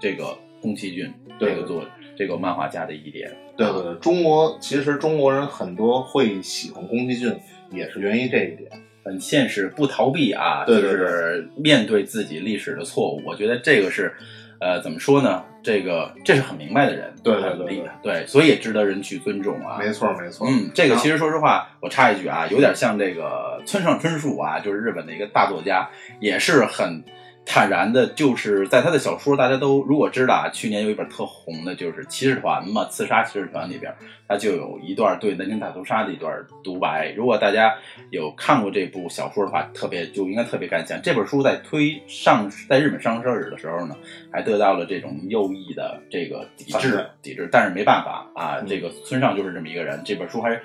[0.00, 1.84] 这个宫崎骏这个作
[2.16, 3.30] 这个漫画家的一点。
[3.56, 7.34] 对对对，中国其实中国人很多会喜欢宫崎骏，
[7.70, 8.70] 也是源于这一点。
[9.04, 13.22] 很现实，不逃避啊，对对就是面对自己历史的错误。
[13.24, 14.12] 我觉得这个是，
[14.58, 15.44] 呃，怎么说呢？
[15.62, 19.78] 这个这是很明白的人，对对对对对，所以也值得人去尊重啊。
[19.78, 25.88] 没错没错，嗯，这个啊其实说实话，我插一句啊，有点像这个村上春树啊，就是日本的一个大作家，
[26.18, 27.04] 也是很
[27.46, 33.94] 坦然的，就是在他的小说，大家都如果知道啊，去年有一本特红的，就是《骑士团》嘛，《刺杀骑士团》里边，
[34.28, 36.34] 他就有一段对南京大屠杀的一段
[36.64, 37.14] 独白。
[37.16, 37.72] 如果大家
[38.10, 41.00] 有看过这部小说的话，特别就应该特别感想。
[41.00, 43.96] 这本书在推上在日本上市的时候呢，
[44.32, 50.02] 还得到了这种右翼的这个抵制抵制，但是没办法啊，嗯这个村上就是这么一个人。
[50.04, 50.60] 这本书还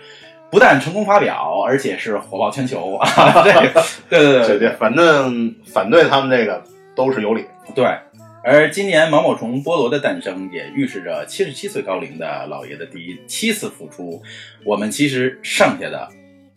[0.52, 3.41] 不但成功发表，而且是火爆全球 啊！
[3.43, 6.62] 这个对对对对对，反正反对他们这个
[6.93, 7.45] 都是有理。
[7.74, 7.86] 对。
[8.43, 14.20] 而今年毛毛虫菠萝的诞生，也预示着七十七岁高龄的老爷的第一七次复出。
[14.66, 16.10] 我们其实剩下的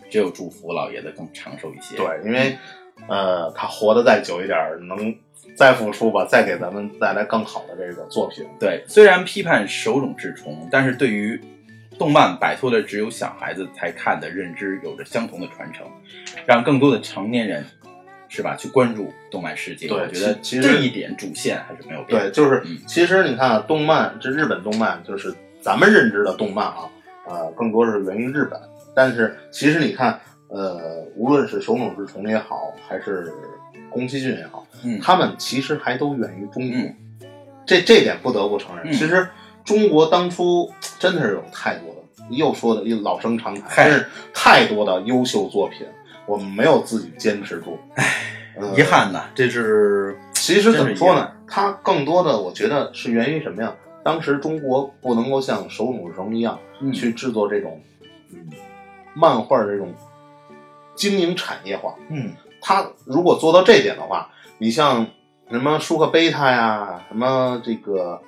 [0.09, 1.95] 只有祝福老爷子更长寿一些。
[1.97, 2.57] 对，因为
[3.07, 5.15] 呃，他活得再久一点儿，能
[5.55, 8.47] 再复出吧，再给咱们带来更好的这个作品。
[8.59, 11.39] 对，虽然批判手冢治虫，但是对于
[11.99, 15.87] 动漫摆脱了只有小孩子才看的认知，有着相同的传承，
[16.47, 17.65] 让更多的成年人
[18.29, 19.87] 是吧去关注动漫世界。
[19.87, 22.21] 对我觉得其其实这一点主线还是没有变。
[22.21, 26.91] 对，就是嗯其实你看啊，动漫这日本动漫，就是咱们认知的动漫啊，
[27.27, 28.61] 呃，更多是源于日本。
[28.95, 33.33] 但是其实你看，呃，无论是手冢治虫也好，还是
[33.91, 36.79] 宫崎骏也好，嗯他们其实还都源于中国。
[36.79, 36.97] 嗯
[37.67, 39.27] 这这点不得不承认，嗯其实
[39.65, 45.87] 中国当初真的是有太多的，又说的又老生常谈，嗨真是太多的优秀作品，
[46.27, 47.79] 我们没有自己坚持住，
[48.57, 48.83] 呃遗。
[48.83, 51.31] 憾呐，这是其实怎么说呢？
[51.47, 53.75] 它更多的我觉得是源于什么呀？
[54.03, 57.81] 当时中国不能够像手冢治虫一样嗯去制作这种
[58.35, 58.51] 嗯
[59.15, 59.95] 漫画这种
[60.95, 61.95] 经营产业化。
[62.11, 65.07] 嗯它如果做到这点的话，你像
[65.51, 68.21] 什么舒克贝塔呀，什么这个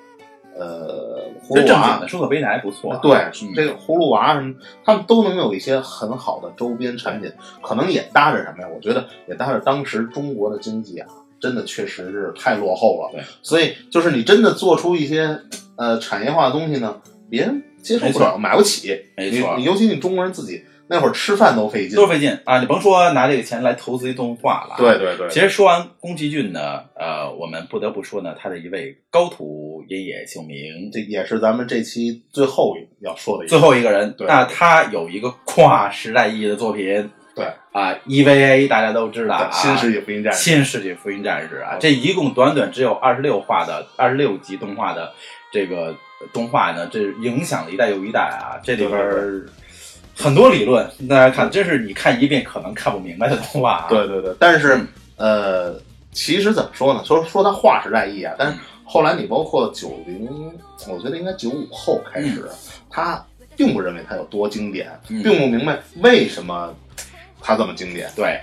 [0.57, 2.99] 呃葫芦娃这正经的，舒克贝塔还不错啊。
[3.01, 7.31] 对，嗯这个葫芦娃什么，他们都能有一些很好的周边产品，
[7.61, 8.67] 可能也搭着什么呀？
[8.73, 11.07] 我觉得也搭着当时中国的经济啊，
[11.39, 13.09] 真的确实是太落后了。
[13.11, 15.39] 对，所以就是你真的做出一些
[15.75, 19.05] 呃产业化的东西呢，别人接受不了，买不起。
[19.15, 21.95] 没错你你尤其你中国人自己那会儿吃饭都费劲。
[21.95, 22.59] 都费劲啊！
[22.59, 33.49] 你甭说拿这个钱来投资一动画了啊，对对对，其实说完宫崎骏呢，呃，我们不得不说呢，他的一位高土野野秀明，这也是咱们这期最后要说的一个。
[33.49, 40.39] 最后一个人，对那他有一个跨时代意义的作品，对啊，EVA 大家都知道啊，新世纪福音战士。
[40.39, 45.13] 新世纪福音战士啊，嗯这一共短短只有二十六话的二十六集动画的
[45.51, 45.95] 这个
[46.33, 48.99] 动画呢，这影响了一代又一代啊，这里边
[50.17, 53.85] 很多理论，大家看，这是你看一遍可能看不明白的动画啊。
[53.87, 54.87] 对对对，但是、嗯
[55.17, 57.03] 呃，其实怎么说呢？
[57.05, 60.27] 说说他话是在意义啊，但是嗯后来你包括九零，
[60.87, 62.49] 我觉得应该九五后开始，
[62.89, 63.23] 他
[63.55, 66.73] 并不认为它有多经典，嗯并不明白为什么
[67.41, 68.09] 它这么经典。
[68.15, 68.39] 对，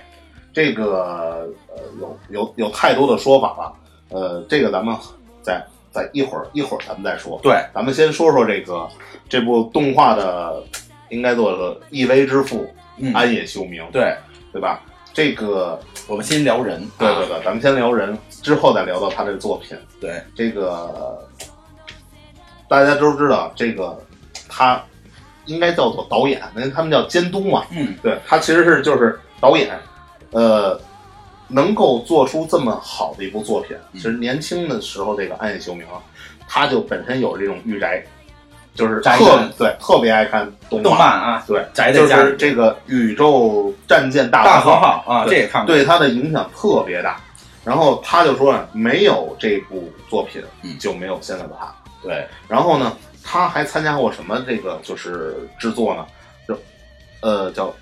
[0.53, 3.73] 这个呃有有有太多的说法了，
[4.09, 4.95] 呃，这个咱们
[5.41, 5.61] 再
[5.91, 7.39] 再一会儿一会儿咱们再说。
[7.41, 8.87] 对，咱们先说说这个
[9.27, 10.63] 这部动画的
[11.09, 14.15] 应该做的 EV 之父嗯，安野秀明，对，
[14.51, 14.81] 对吧？
[15.13, 19.77] 这个我们先聊人，啊对对对，咱们先聊人，之后再聊到他这个作品。
[20.01, 21.25] 对，这个
[22.67, 23.97] 大家都知道，这个
[24.49, 24.83] 他
[25.45, 27.65] 应该叫做导演，因为他们叫监督嘛。
[27.71, 29.79] 嗯，对他其实是就是导演，
[30.31, 30.79] 呃，
[31.47, 36.03] 能够做出这么好的一部作品，嗯其实年轻的时候，这个安野秀明啊，
[36.47, 38.03] 他就本身有这种御宅，
[38.75, 47.17] 就是宅特对特别爱看动动漫啊，对，就宅在家里是这个宇宙战舰大大和和号，啊，这也看过，对他的影响特别大。
[47.63, 51.73] 然后他就说啊，没有这部作品嗯就没有现在的他。
[52.03, 56.05] 对，然后呢，他还参加过什么这个就是制作呢？
[56.47, 56.55] 就
[57.21, 57.73] 呃叫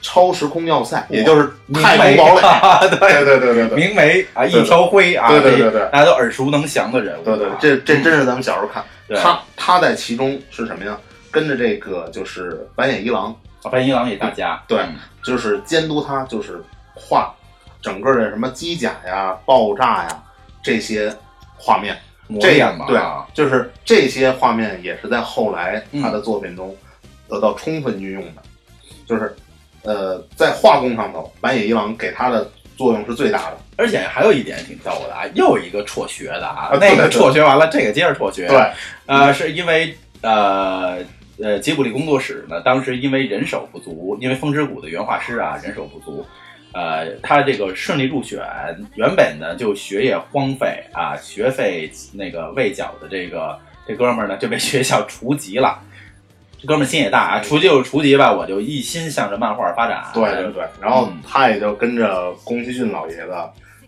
[0.00, 2.88] 超时空要塞，也就是太空堡垒。
[2.88, 8.82] 垒，对对对对对明媒啊，一条灰啊，对对对对大家都耳熟能详的人物，对对，啊这这真是咱们小时候看。
[9.01, 10.98] 对他他在其中是什么呀？
[11.30, 13.34] 跟着这个就是板野一郎，
[13.70, 14.96] 白银狼也大家，对嗯。
[15.22, 16.62] 就是监督他，就是
[16.94, 17.34] 画
[17.80, 20.22] 整个的什么机甲呀、爆炸呀
[20.62, 21.14] 这些
[21.56, 21.96] 画面。
[22.40, 26.74] 这样吧，对啊，就是这些画面也是在后来嗯他的作品中
[27.28, 28.42] 得到充分运用的，
[29.06, 29.36] 就是
[29.82, 32.50] 呃，在画工上头，板野一郎给他的
[32.82, 33.58] 作用是最大的。
[33.76, 38.70] 而且还有一点挺逗的啊，又一个辍学的啊啊，那个辍学完了，这个接着辍学，对，
[39.06, 40.98] 呃，是因为呃
[41.42, 46.24] 呃吉卜力工作室呢，当时因为人手不足，因为风之谷的原画师啊人手不足，
[46.74, 48.40] 呃，他这个顺利入选，
[48.94, 53.58] 原本呢就学业荒废啊，学费那个未缴的这个
[53.88, 55.80] 这哥们儿呢就被学校除籍了。
[56.62, 60.04] 这哥们儿心也大啊，除籍就除籍吧，我就一心向着漫画发展。
[60.14, 63.34] 对对对，然后嗯他也就跟着宫崎骏老爷子，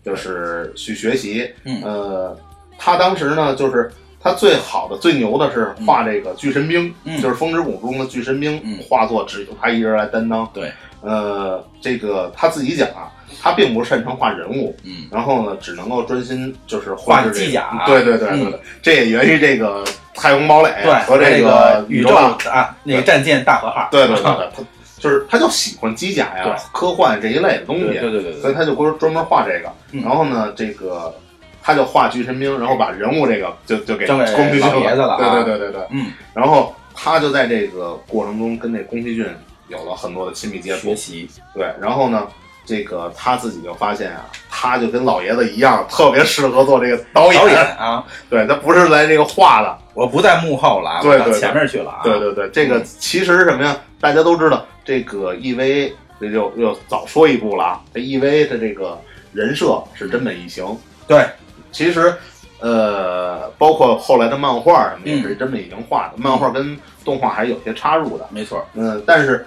[0.03, 1.49] 就是去学习。
[1.63, 2.37] 嗯呃，
[2.77, 10.45] 他当时呢，就是他最好的、最牛的是画这个巨神兵，嗯就是风之谷中的巨神兵，嗯画作只有他一人来担当。
[10.53, 10.71] 对，
[11.01, 13.07] 呃，这个他自己讲啊，
[13.45, 19.85] 他并不擅长画人物，嗯，然后呢，只能够专心就是画机甲对对对对这也源于这个
[20.15, 20.71] 太空堡垒，
[21.05, 22.15] 和这个宇宙
[22.49, 23.87] 啊，那个战舰大和号。
[23.91, 24.63] 对对对 对，他
[24.97, 29.71] 就是他就喜欢机甲呀、科幻这一类的东西，对对对所以他就专专门画这个。
[29.91, 31.13] 嗯然后呢，这个
[31.61, 35.81] 他就画巨神兵，然后把人物这个就就给宫崎骏了啊对对对对对。
[35.91, 39.23] 嗯，然后他就在这个过程中跟那宫崎骏
[39.67, 40.95] 有了很多的亲密接触学。
[40.95, 42.27] 习，对，然后呢，
[42.65, 47.41] 这个他自己就发现啊，他就跟老爷子一样，特别适合做这个导演。
[47.41, 49.77] 导演啊，对他不是来这个画的。
[49.93, 52.01] 我不在幕后了啊，我到对对对前面去了啊。
[52.03, 53.77] 对对对，这个其实是什么呀？
[54.01, 57.81] 大家都知道，这个 EV 这就又早说一步了啊。
[57.93, 58.99] 这 EV 的这个
[59.31, 61.25] 人设是真本一行，对
[61.71, 62.13] 其实
[62.59, 68.27] 呃，包括后来的漫画什么也是嗯真本一行画的，漫画跟动画还是有些插入的。
[68.31, 69.45] 没错，嗯，但是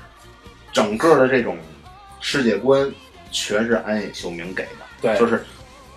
[0.72, 1.56] 整个的这种
[2.20, 2.90] 世界观
[3.30, 5.44] 全是安野秀明给的，对，就是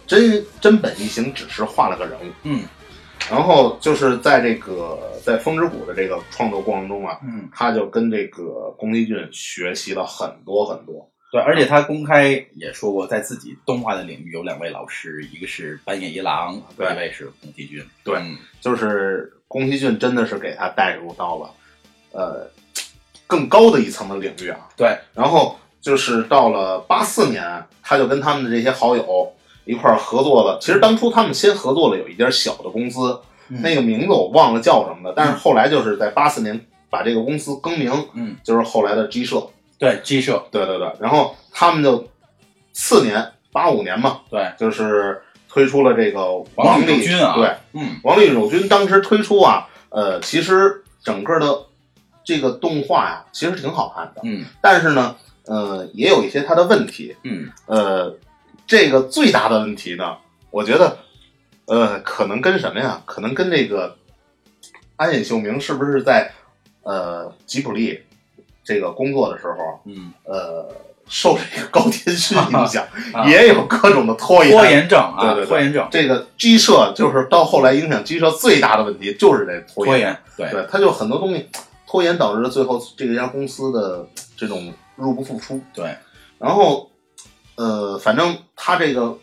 [0.06, 2.32] 真真本一行只是画了个人物。
[2.44, 2.64] 嗯
[3.30, 11.08] 然后就是在这个在风之谷的这个创作过程中啊，嗯，他就跟这个宫崎骏学习了很多很多。
[11.32, 17.86] 对，而且他公开也说过，在自己动画的领域有两位老师，一个是板野一郎，对一位是宫崎骏。
[18.04, 21.54] 对嗯就是宫崎骏真的是给他带入到了
[22.12, 22.50] 呃
[23.28, 24.68] 更高的一层的领域啊。
[24.76, 29.34] 对，然后就是到了八四年，他就跟他们的这些好友
[29.66, 30.58] 一块儿合作了。
[30.62, 33.20] 其实当初他们先合作了有一家小的公司，
[33.50, 39.50] 嗯那个名字我忘了叫什么了，但是后来就是在八四年把这个公司更名，嗯，就是后来的 G 社。
[39.80, 42.08] 对，G 社，对对对，然后他们就
[42.72, 48.00] 次年八五年嘛，对，就是推出了这个王力王力友军啊，对，，嗯。
[48.04, 51.66] 王力友军当时推出啊，呃，其实整个的
[52.24, 54.46] 这个动画呀、其实挺好看的，嗯。
[54.62, 55.16] 但是呢，
[55.46, 58.16] 呃，也有一些它的问题，嗯，呃，
[58.68, 60.18] 这个最大的问题呢，
[60.50, 60.98] 我觉得，
[61.66, 63.02] 呃，可能跟什么呀？
[63.06, 63.98] 可能跟这个
[64.96, 66.32] 安野秀明是不是在
[66.84, 68.02] 呃吉卜力
[68.64, 70.68] 这个工作的时候，嗯，呃，
[71.08, 74.52] 受这个高田勋影响， 啊也有各种的拖延。
[74.52, 81.50] 拖延症啊，对对对拖延症，这个鸡舍就是到后来影响鸡舍最大的问题就是这拖拖延，对，对，它就很多东西
[81.92, 85.60] 拖延导致了最后这家公司的这种入不敷出。
[85.74, 85.94] 对，
[86.40, 86.90] 然后
[87.56, 89.18] 呃，反正他这个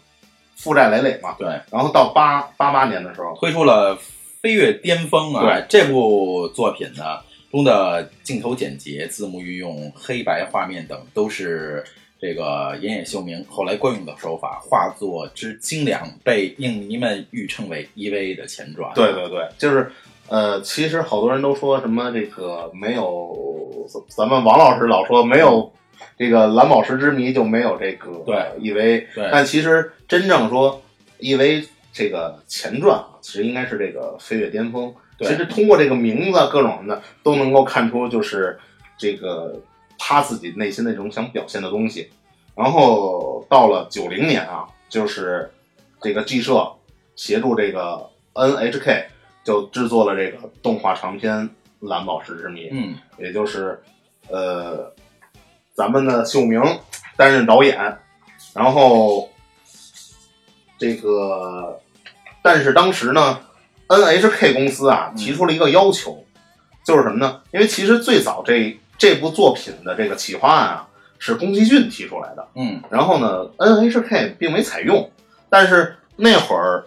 [0.55, 3.97] 负债累累嘛，对，然后到八八八年的时候，推出了
[4.43, 11.83] 《飞跃巅峰》啊，对这部作品呢中的镜头简洁、字幕运用、黑白画面等都是
[12.21, 18.93] 这个岩野秀明后来惯用的手法，画作之精良，被影迷们誉称为 EVA 的前传。
[18.95, 19.91] 对对对，就是
[20.29, 25.73] 呃，其实好多人都说什么这个没有，咱们王老师老说没有
[26.19, 30.81] 这个蓝宝石之谜就没有这个对 EV，对但其实真正说
[31.19, 34.95] EV 这个前传啊，其实应该是这个飞跃巅峰。
[35.17, 38.57] 对其实通过这个名字各种的都能够看出，就是
[38.97, 39.61] 这个
[39.99, 42.09] 他自己内心那种想表现的东西。
[42.55, 45.51] 然后到了九零年啊，就是
[46.03, 46.73] 这个 G 社
[47.17, 49.07] 协助这个 NHK
[49.49, 51.49] 就制作了这个动画长片
[51.89, 53.83] 《蓝宝石之谜》，嗯，也就是
[54.29, 54.93] 呃
[55.73, 56.61] 咱们的秀明
[57.17, 57.97] 担任导演，
[58.53, 59.31] 然后
[60.77, 61.81] 这个
[62.43, 63.41] 但是当时呢
[63.87, 65.17] ，NHK 公司啊嗯。
[65.17, 66.27] 提出了一个要求，
[66.85, 67.41] 就是什么呢？
[67.51, 70.89] 因为其实最早这这部作品的这个企划案啊
[71.19, 75.11] 是宫崎骏提出来的，嗯，然后呢，NHK 并没采用，
[75.49, 76.85] 但是那会儿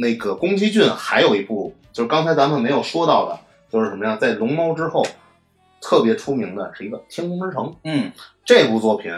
[0.00, 3.38] 那个宫崎骏还有一部，就是刚才咱们没有说到的，
[3.70, 4.16] 就是什么呀？
[4.16, 5.06] 在《龙猫》之后，
[5.80, 8.10] 特别出名的是一个《天空之城》嗯，
[8.44, 9.12] 这部作品，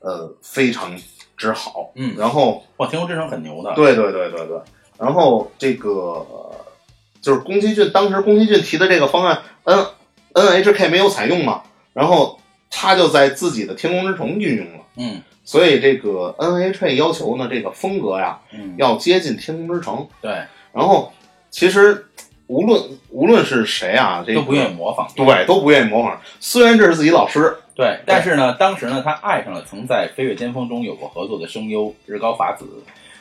[0.00, 0.94] 呃，非常
[1.36, 1.92] 之好。
[1.94, 3.72] 嗯然后哇，天空之城很牛的。
[3.74, 4.60] 对对对对对，
[4.98, 6.54] 然后这个呃
[7.20, 9.86] 就是宫崎骏当时宫崎骏提的这个方案，N
[10.34, 11.62] NHK 没有采用嘛，
[11.92, 12.38] 然后
[12.76, 14.84] 他就在自己的《天空之城》运用了。
[14.96, 19.96] 嗯所以这个 NHK 要求呢，这个风格呀嗯，要接近《天空之城》。
[20.22, 20.32] 对，
[20.72, 21.12] 然后
[21.50, 22.06] 其实
[22.46, 25.06] 无论无论是谁啊，这个都不愿意模仿。
[25.14, 26.18] 对都不愿意模仿。
[26.40, 32.66] 虽然这是自己老师，对，但是呢，当时呢，他爱上了曾在《飞跃巅峰》中有过合作的声优日高法子，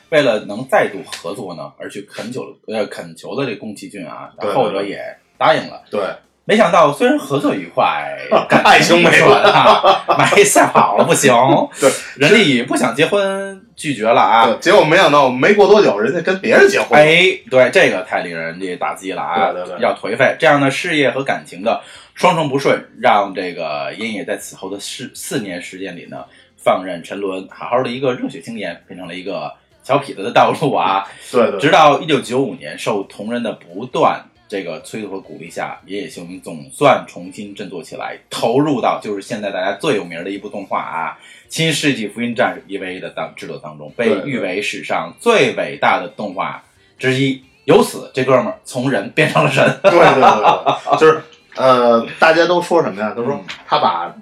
[0.09, 5.83] 为了能再度合作呢，而去恳求呃恳求的这宫崎骏啊，后者也答应了。
[5.91, 6.01] 对
[6.45, 8.17] 没想到虽然合作愉快，
[8.49, 11.33] 感爱情没不了顺啊， 埋下好了不行，
[11.79, 14.57] 对，人家也不想结婚拒绝了啊。
[14.59, 17.05] 结果没想到没过多久，人家跟别人结婚了。
[17.05, 19.51] 哎，对，这个太令人这打击了啊！
[19.53, 21.81] 对对对要颓废，这样的事业和感情的
[22.13, 26.25] 双重不顺，让这个烟野在此后的四四年时间里呢，
[26.57, 29.49] 放任沉沦，好好的一个热血青年，变成了一个
[29.81, 31.07] 小痞子的道路啊！
[31.31, 41.17] 对对直到一九九五年，受同人的不断这个催促和鼓励下，野野秀明总算重新振作起来，投入到就是现在大家最有名的一部动画啊
[41.49, 46.63] 《新世纪福音战士 EVA》的当制作当中，被誉为史上最伟大的动画
[46.97, 47.43] 之一。
[47.65, 49.63] 由此，这哥们儿从人变成了神。
[49.83, 51.21] 对对对对， 就是
[51.55, 53.13] 呃，大家都说什么呀？
[53.15, 54.13] 都说嗯他把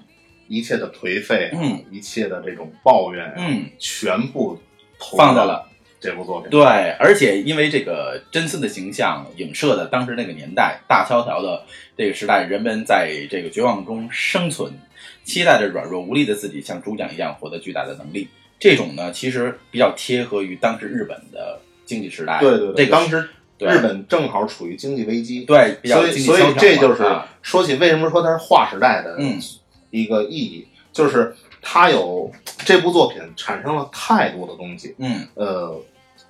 [0.47, 4.61] 一切的颓废，嗯，一切的这种抱怨，，嗯，全部
[4.99, 5.67] 投放在了
[6.01, 6.49] 这部作品。
[6.49, 6.63] 对，
[6.99, 11.63] 而且因为这个真丝的形象影射的当时那个年代大萧条的
[11.95, 14.73] 这个时代，人们在这个绝望中生存，
[15.23, 18.27] 期待着软弱无力的自己像猪讲一样获得巨大的能力。
[18.59, 22.39] 这种呢，其实比较贴合于当时日本的经济时代。
[22.39, 27.03] 对对对，这个当时对日本正好处于经济危机，对比较所以所以经济萧条这就是
[27.41, 29.39] 说起为什么说它是划时代的嗯
[29.91, 32.31] 一个意义，就是它有
[32.65, 34.95] 这部作品产生了太多的东西。
[34.97, 35.81] 嗯呃，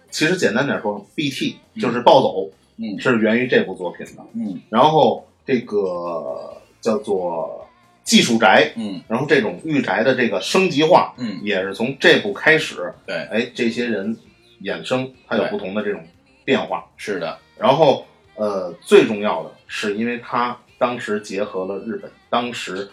[0.10, 4.24] 其实简单点说，BT 嗯就是暴走，嗯是源于这部作品的。
[4.34, 7.68] 嗯然后这个叫做
[8.04, 12.94] 技术宅，嗯然后这种御宅的这个升级化，嗯，也是从这部开始。
[13.06, 14.18] 对哎，这些人
[14.64, 16.04] 衍生，它有不同的这种
[16.44, 16.86] 变化。
[16.98, 18.06] 是的，然后
[18.36, 22.90] 呃，最重要的是，因为它当时结合了日本当时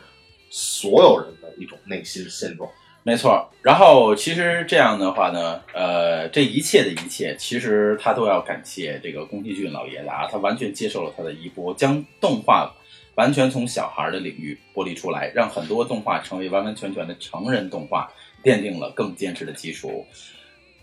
[0.51, 2.69] 所有人的一种内心现状。
[3.09, 12.71] 没错，然后其实这样的话呢，呃，这一切的一切，其实他都要感谢这个宫崎骏老爷子啊，他完全接受了他的衣钵，将动画
[13.15, 18.13] 完全从小孩的领域剥离出来，让很多动画成为完完全全的成人动画，
[18.45, 20.05] 奠定了更坚实的基础。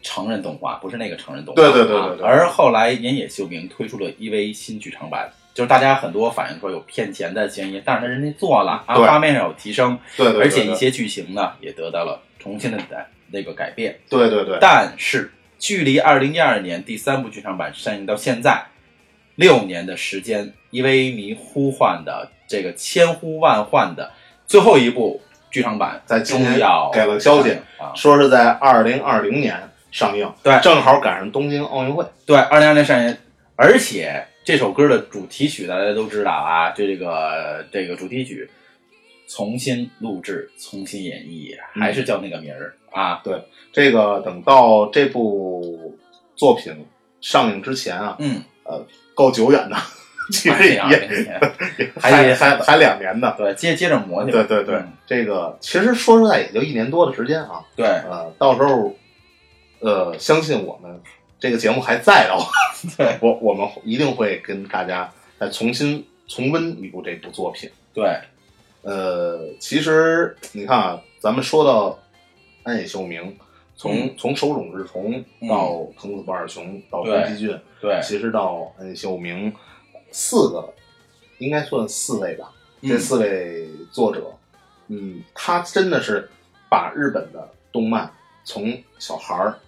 [0.01, 13.97] 成人动画不是那个成人动画，对对对对对啊而后来岩野秀明推出了 EV 新剧场版，就是大家很多反映说有骗钱的嫌疑，但是他人家做了啊，画面上有提升，对对对而且一些剧情呢也得到了重新的改那个改变。
[14.09, 18.65] 对对对，但是距离二零一二年第三部剧场版上映到现在
[19.35, 24.11] 六年的时间，因为迷呼唤的这个千呼万唤的
[24.45, 27.95] 最后一部剧场版，在今年终于要给了消息啊！
[27.95, 29.57] 说是在二零二零年
[29.89, 32.05] 上映，对正好赶上东京奥运会。
[32.25, 33.17] 对，二零二年上映，
[33.55, 38.47] 而且这首歌的主题曲大家都知道啊，这这个这个主题曲
[39.27, 43.19] 重新录制、重新演绎，嗯还是叫那个名儿啊？
[43.23, 43.43] 对
[43.73, 45.97] 这个等到这部
[46.35, 46.85] 作品
[47.21, 48.85] 上映之前啊，嗯，呃
[49.15, 49.75] 够久远的。
[50.31, 50.75] 其实也
[51.77, 53.33] 这还还还还两年呢。
[53.37, 54.31] 对，接接着磨去。
[54.31, 57.63] 对对对嗯，这个其实说实在也就一年多的时间啊。
[57.75, 58.95] 对呃，到时候
[59.79, 60.99] 呃，相信我们
[61.45, 62.51] 这个节目还在的话，
[62.97, 67.69] 对我我们一定会跟大家再重新重温一部这部作品。
[67.93, 68.19] 对，
[68.81, 71.99] 呃，其实你看啊，咱们说到
[72.63, 73.37] 安野秀明，
[73.77, 79.53] 从、嗯从手冢治虫到藤子不二雄到宫崎骏，对，其实到安野秀明
[80.09, 80.73] 四个，
[81.37, 82.51] 应该算四位吧。
[82.81, 84.35] 嗯这四位作者，
[84.87, 86.27] 嗯，他真的是
[86.71, 88.11] 把日本的动漫
[88.43, 89.59] 从小孩儿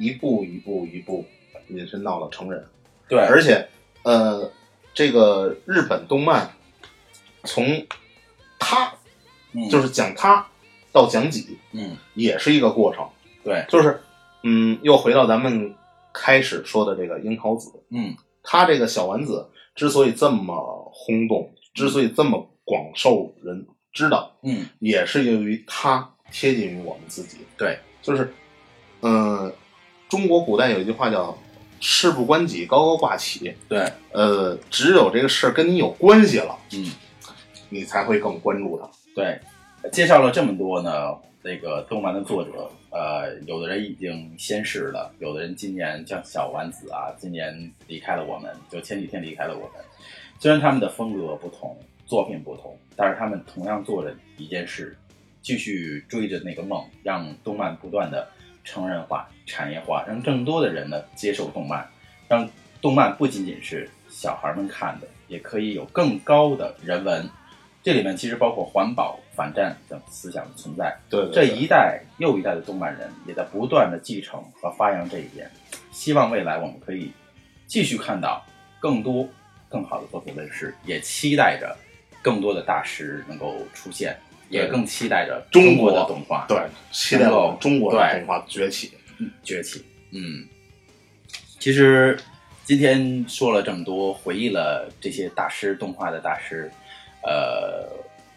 [0.00, 1.26] 一步一步一步
[1.68, 2.64] 引申到了成人，
[3.06, 3.68] 对，而且
[4.02, 4.50] 呃，
[4.94, 6.50] 这个日本动漫
[7.44, 7.86] 从
[8.58, 8.94] 他
[9.52, 10.48] 嗯就是讲他
[10.90, 13.06] 到讲己，嗯，也是一个过程。
[13.44, 14.00] 对，就是
[14.42, 15.74] 嗯，又回到咱们
[16.14, 27.38] 开始说的这个樱桃子，嗯他这个小丸子之所以这么轰动，之所以这么广受人知道，嗯，也是由于他贴近于我们自己。
[27.58, 28.32] 对，就是
[29.02, 29.52] 嗯、呃
[30.10, 31.38] 中国古代有一句话叫
[31.80, 33.54] “事不关己，高高挂起”。
[33.68, 36.90] 对，呃，只有这个事儿跟你有关系了，嗯
[37.68, 38.90] 你才会更关注它。
[39.14, 39.40] 对，
[39.92, 40.90] 介绍了这么多呢，
[41.44, 49.84] 这个动漫的作者，呃，有的人已经仙逝了，有的人今年像小丸子啊，今年离开了我们，就前几天离开了我们。
[50.40, 54.98] 虽然他们的风格不同，作品不同，但是他们同样做着一件事，
[55.40, 58.28] 继续追着那个梦，让动漫不断的
[58.64, 61.88] 成人化、产业化，让更多的人呢接受动漫，
[62.28, 62.48] 让
[62.80, 67.28] 动漫不仅仅是小孩们看的，也可以有更高的人文。
[67.82, 70.94] 这里面其实包括环保、反战等思想的存在。
[71.08, 75.50] 对对这一代又一代的动漫人也在不断的继承和发扬这一点。
[75.90, 77.10] 希望未来我们可以
[77.66, 78.44] 继续看到
[78.78, 79.26] 更多
[79.68, 81.74] 更好的作品问世，也期待着
[82.20, 84.14] 更多的大师能够出现，
[84.50, 86.58] 也更期待着中国国的动画对，
[86.92, 88.92] 期待我们中国的动画崛起。
[89.42, 89.84] 崛起。
[90.12, 90.46] 嗯，
[91.58, 92.18] 其实
[92.64, 96.70] 今天说了这么多，回忆了这些大师动画的大师，
[97.22, 97.86] 呃，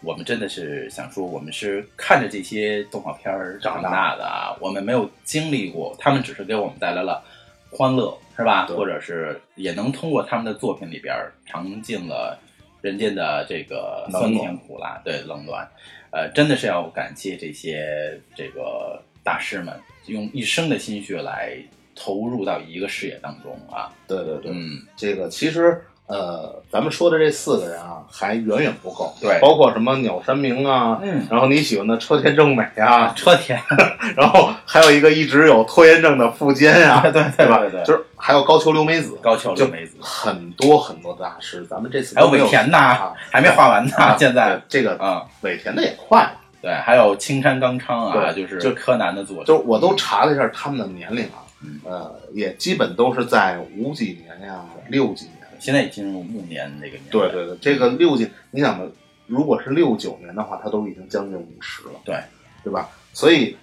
[0.02, 7.24] 我们真的是想说，我们是看着这些动画片儿长大的啊，我们没有经历过，他们只是给我们带来了
[7.70, 8.66] 欢乐，是吧？
[8.66, 12.38] 或者是也能通过他们的作品里边儿尝尽了
[12.82, 15.66] 人间的这个酸甜苦辣，对冷暖。
[16.14, 19.74] 呃，真的是要感谢这些这个大师们，
[20.06, 21.58] 用一生的心血来
[21.92, 23.92] 投入到一个事业当中啊。
[24.06, 29.14] 对对对，嗯，这个其实呃，咱们说的这四个人啊，还远远不够。
[29.20, 33.58] 对包括什么鸟山明啊，嗯，然后你喜欢的车田正美啊，车田，
[34.14, 37.58] 然后还有一个一直有拖延症的富坚啊，对对对吧？
[37.58, 46.30] 对对就是还有高桥留美子，高桥留美子，很多很多大师，咱们这次还有尾田呐啊，还没画完呢，啊现在这个啊，尾田的也快，
[46.60, 55.33] 对，还有青山刚昌啊，对就是就柯南的作者，就是我都查了一下他们的年龄啊嗯，呃，也基本都是在五几年呀、六几年。
[55.64, 57.10] 现在也进入暮年那个年代。
[57.10, 58.84] 对对对，这个六几，你想吧，
[59.26, 62.16] 如果是六九年的话，他都已经将近五十了，对。
[62.62, 62.88] 对吧？
[63.12, 63.54] 所以，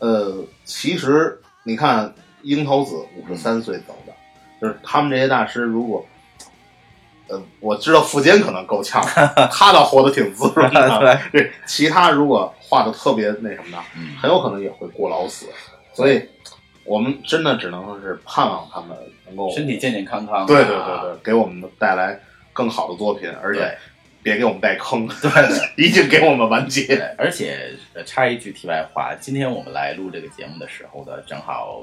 [0.00, 4.12] 呃，其实你看樱桃子五十三岁走的，
[4.58, 6.06] 就是他们这些大师，如果，
[7.28, 9.02] 呃，我知道富坚可能够呛，
[9.52, 10.98] 他倒活得挺滋润的，
[11.32, 15.46] 对，对，其他如果画的特别那什么的，嗯，很有可能也会过劳死，
[15.92, 16.26] 所以
[16.86, 20.46] 我们真的只能说是盼望他们能够身体健健康康啊。
[20.46, 22.18] 对对对对，给我们带来
[22.52, 23.76] 更好的作品，而且
[24.22, 25.30] 别给我们带坑，对
[25.76, 25.84] 对。
[25.84, 26.86] 一定 给我们完结。
[26.86, 31.82] 对，而且呃插一句题外话，今天我们来录这个节目的时候呢，正好，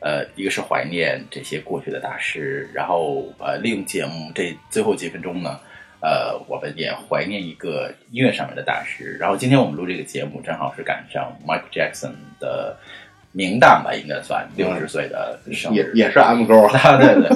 [0.00, 5.58] 呃，一个是怀念这些过去的大师，然后呃，利用节目这最后几分钟呢，
[6.00, 9.16] 呃，我们也怀念一个音乐上面的大师。
[9.18, 12.76] 然后今天我们录这个节目，正好是赶上 Michael Jackson 的
[13.32, 15.76] 名旦吧，应该算六十岁的生日。
[15.76, 17.28] 也也是 M 勾啊， 啊，对对，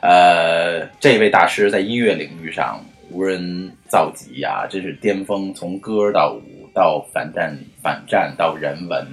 [0.00, 9.06] 呃，这位大师在音乐领域上无人造极呀、真是巅峰，从歌到舞到反战反战到人文，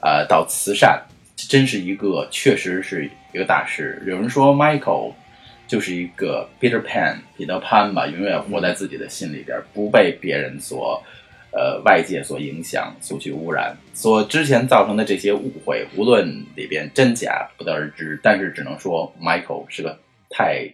[0.00, 1.02] 呃，到慈善，
[1.36, 4.00] 真是一个确实是一个大师。
[4.06, 5.14] 有人说 Michael
[5.66, 11.02] 就是一个 Peter Pan 彼得潘吧，永远活在自己的心里边，不被别人所。
[11.52, 16.26] 呃，外界所影响、所去污染，所之前造成的这些误会，无论
[16.56, 19.98] 里边真假不得而知，但是只能说 Michael 是个
[20.30, 20.66] 太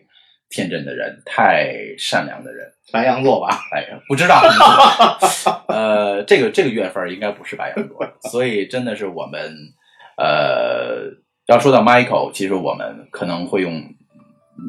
[0.48, 2.72] 天真的人，太善良的人。
[2.92, 3.60] 白羊座吧？
[3.74, 4.40] 哎呀，不知道，
[5.66, 9.52] 呃，这个这个月份应该不是白羊座，所以真的是我们，
[10.16, 11.12] 呃，
[11.48, 13.82] 要说到 Michael，其实我们可能会用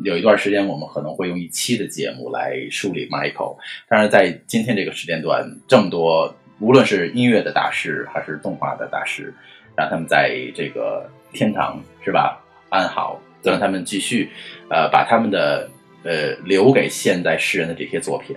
[0.04, 9.34] 有一段时间我们可能会用一期的节目来梳理 Michael，但是在今天这个时间段，这么多无论是音乐的大师还是动画的大师，
[9.76, 14.30] 让他们在这个天堂是吧安好，让他们继续
[14.70, 15.70] 呃把他们的
[16.04, 18.36] 呃留给现在世人的这些作品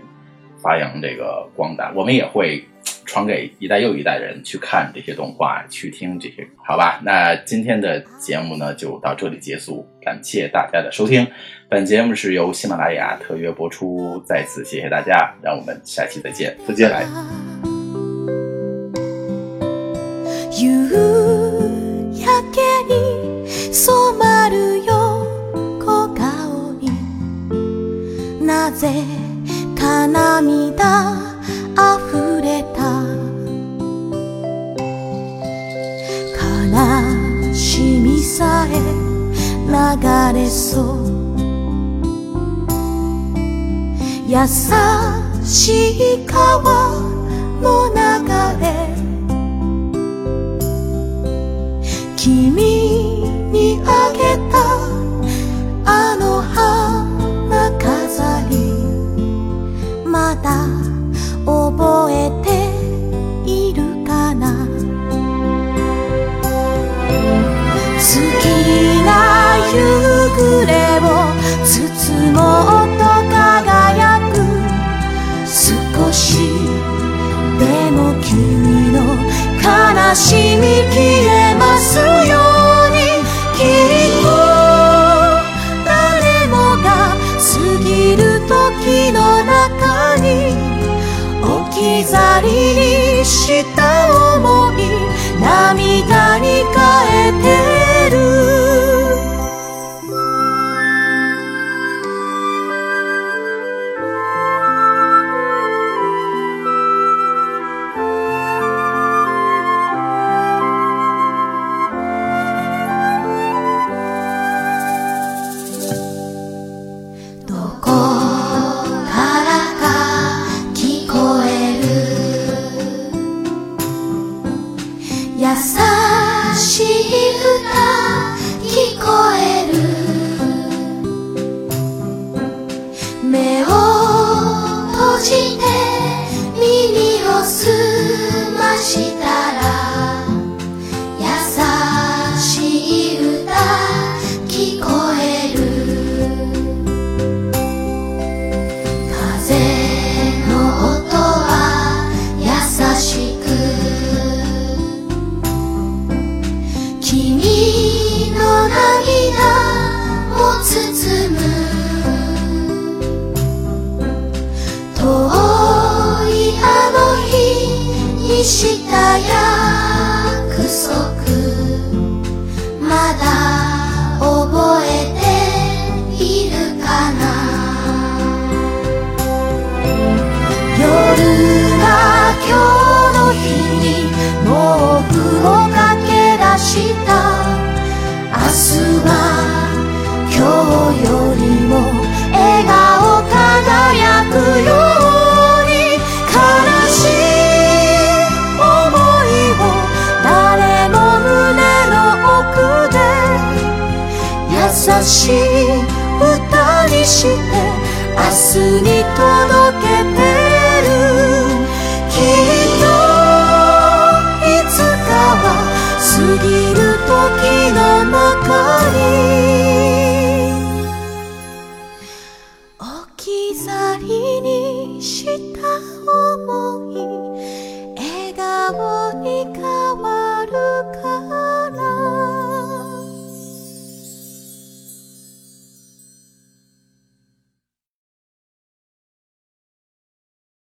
[0.62, 2.64] 发扬这个光大，我们也会。
[3.12, 6.98] 传给一代又一代人去看这些动画，去听这些，好吧？
[7.04, 11.26] 那今天的节目呢，就到这里结束，感谢大家的收听。
[11.68, 16.90] 本节目是由喜马拉雅特约播出，再次谢谢大家，让我们下期再见，再见。
[40.32, 41.22] れそう。
[44.28, 44.38] 優
[45.44, 46.62] しい川
[47.60, 47.98] の流
[48.60, 48.72] れ。
[52.16, 52.71] 君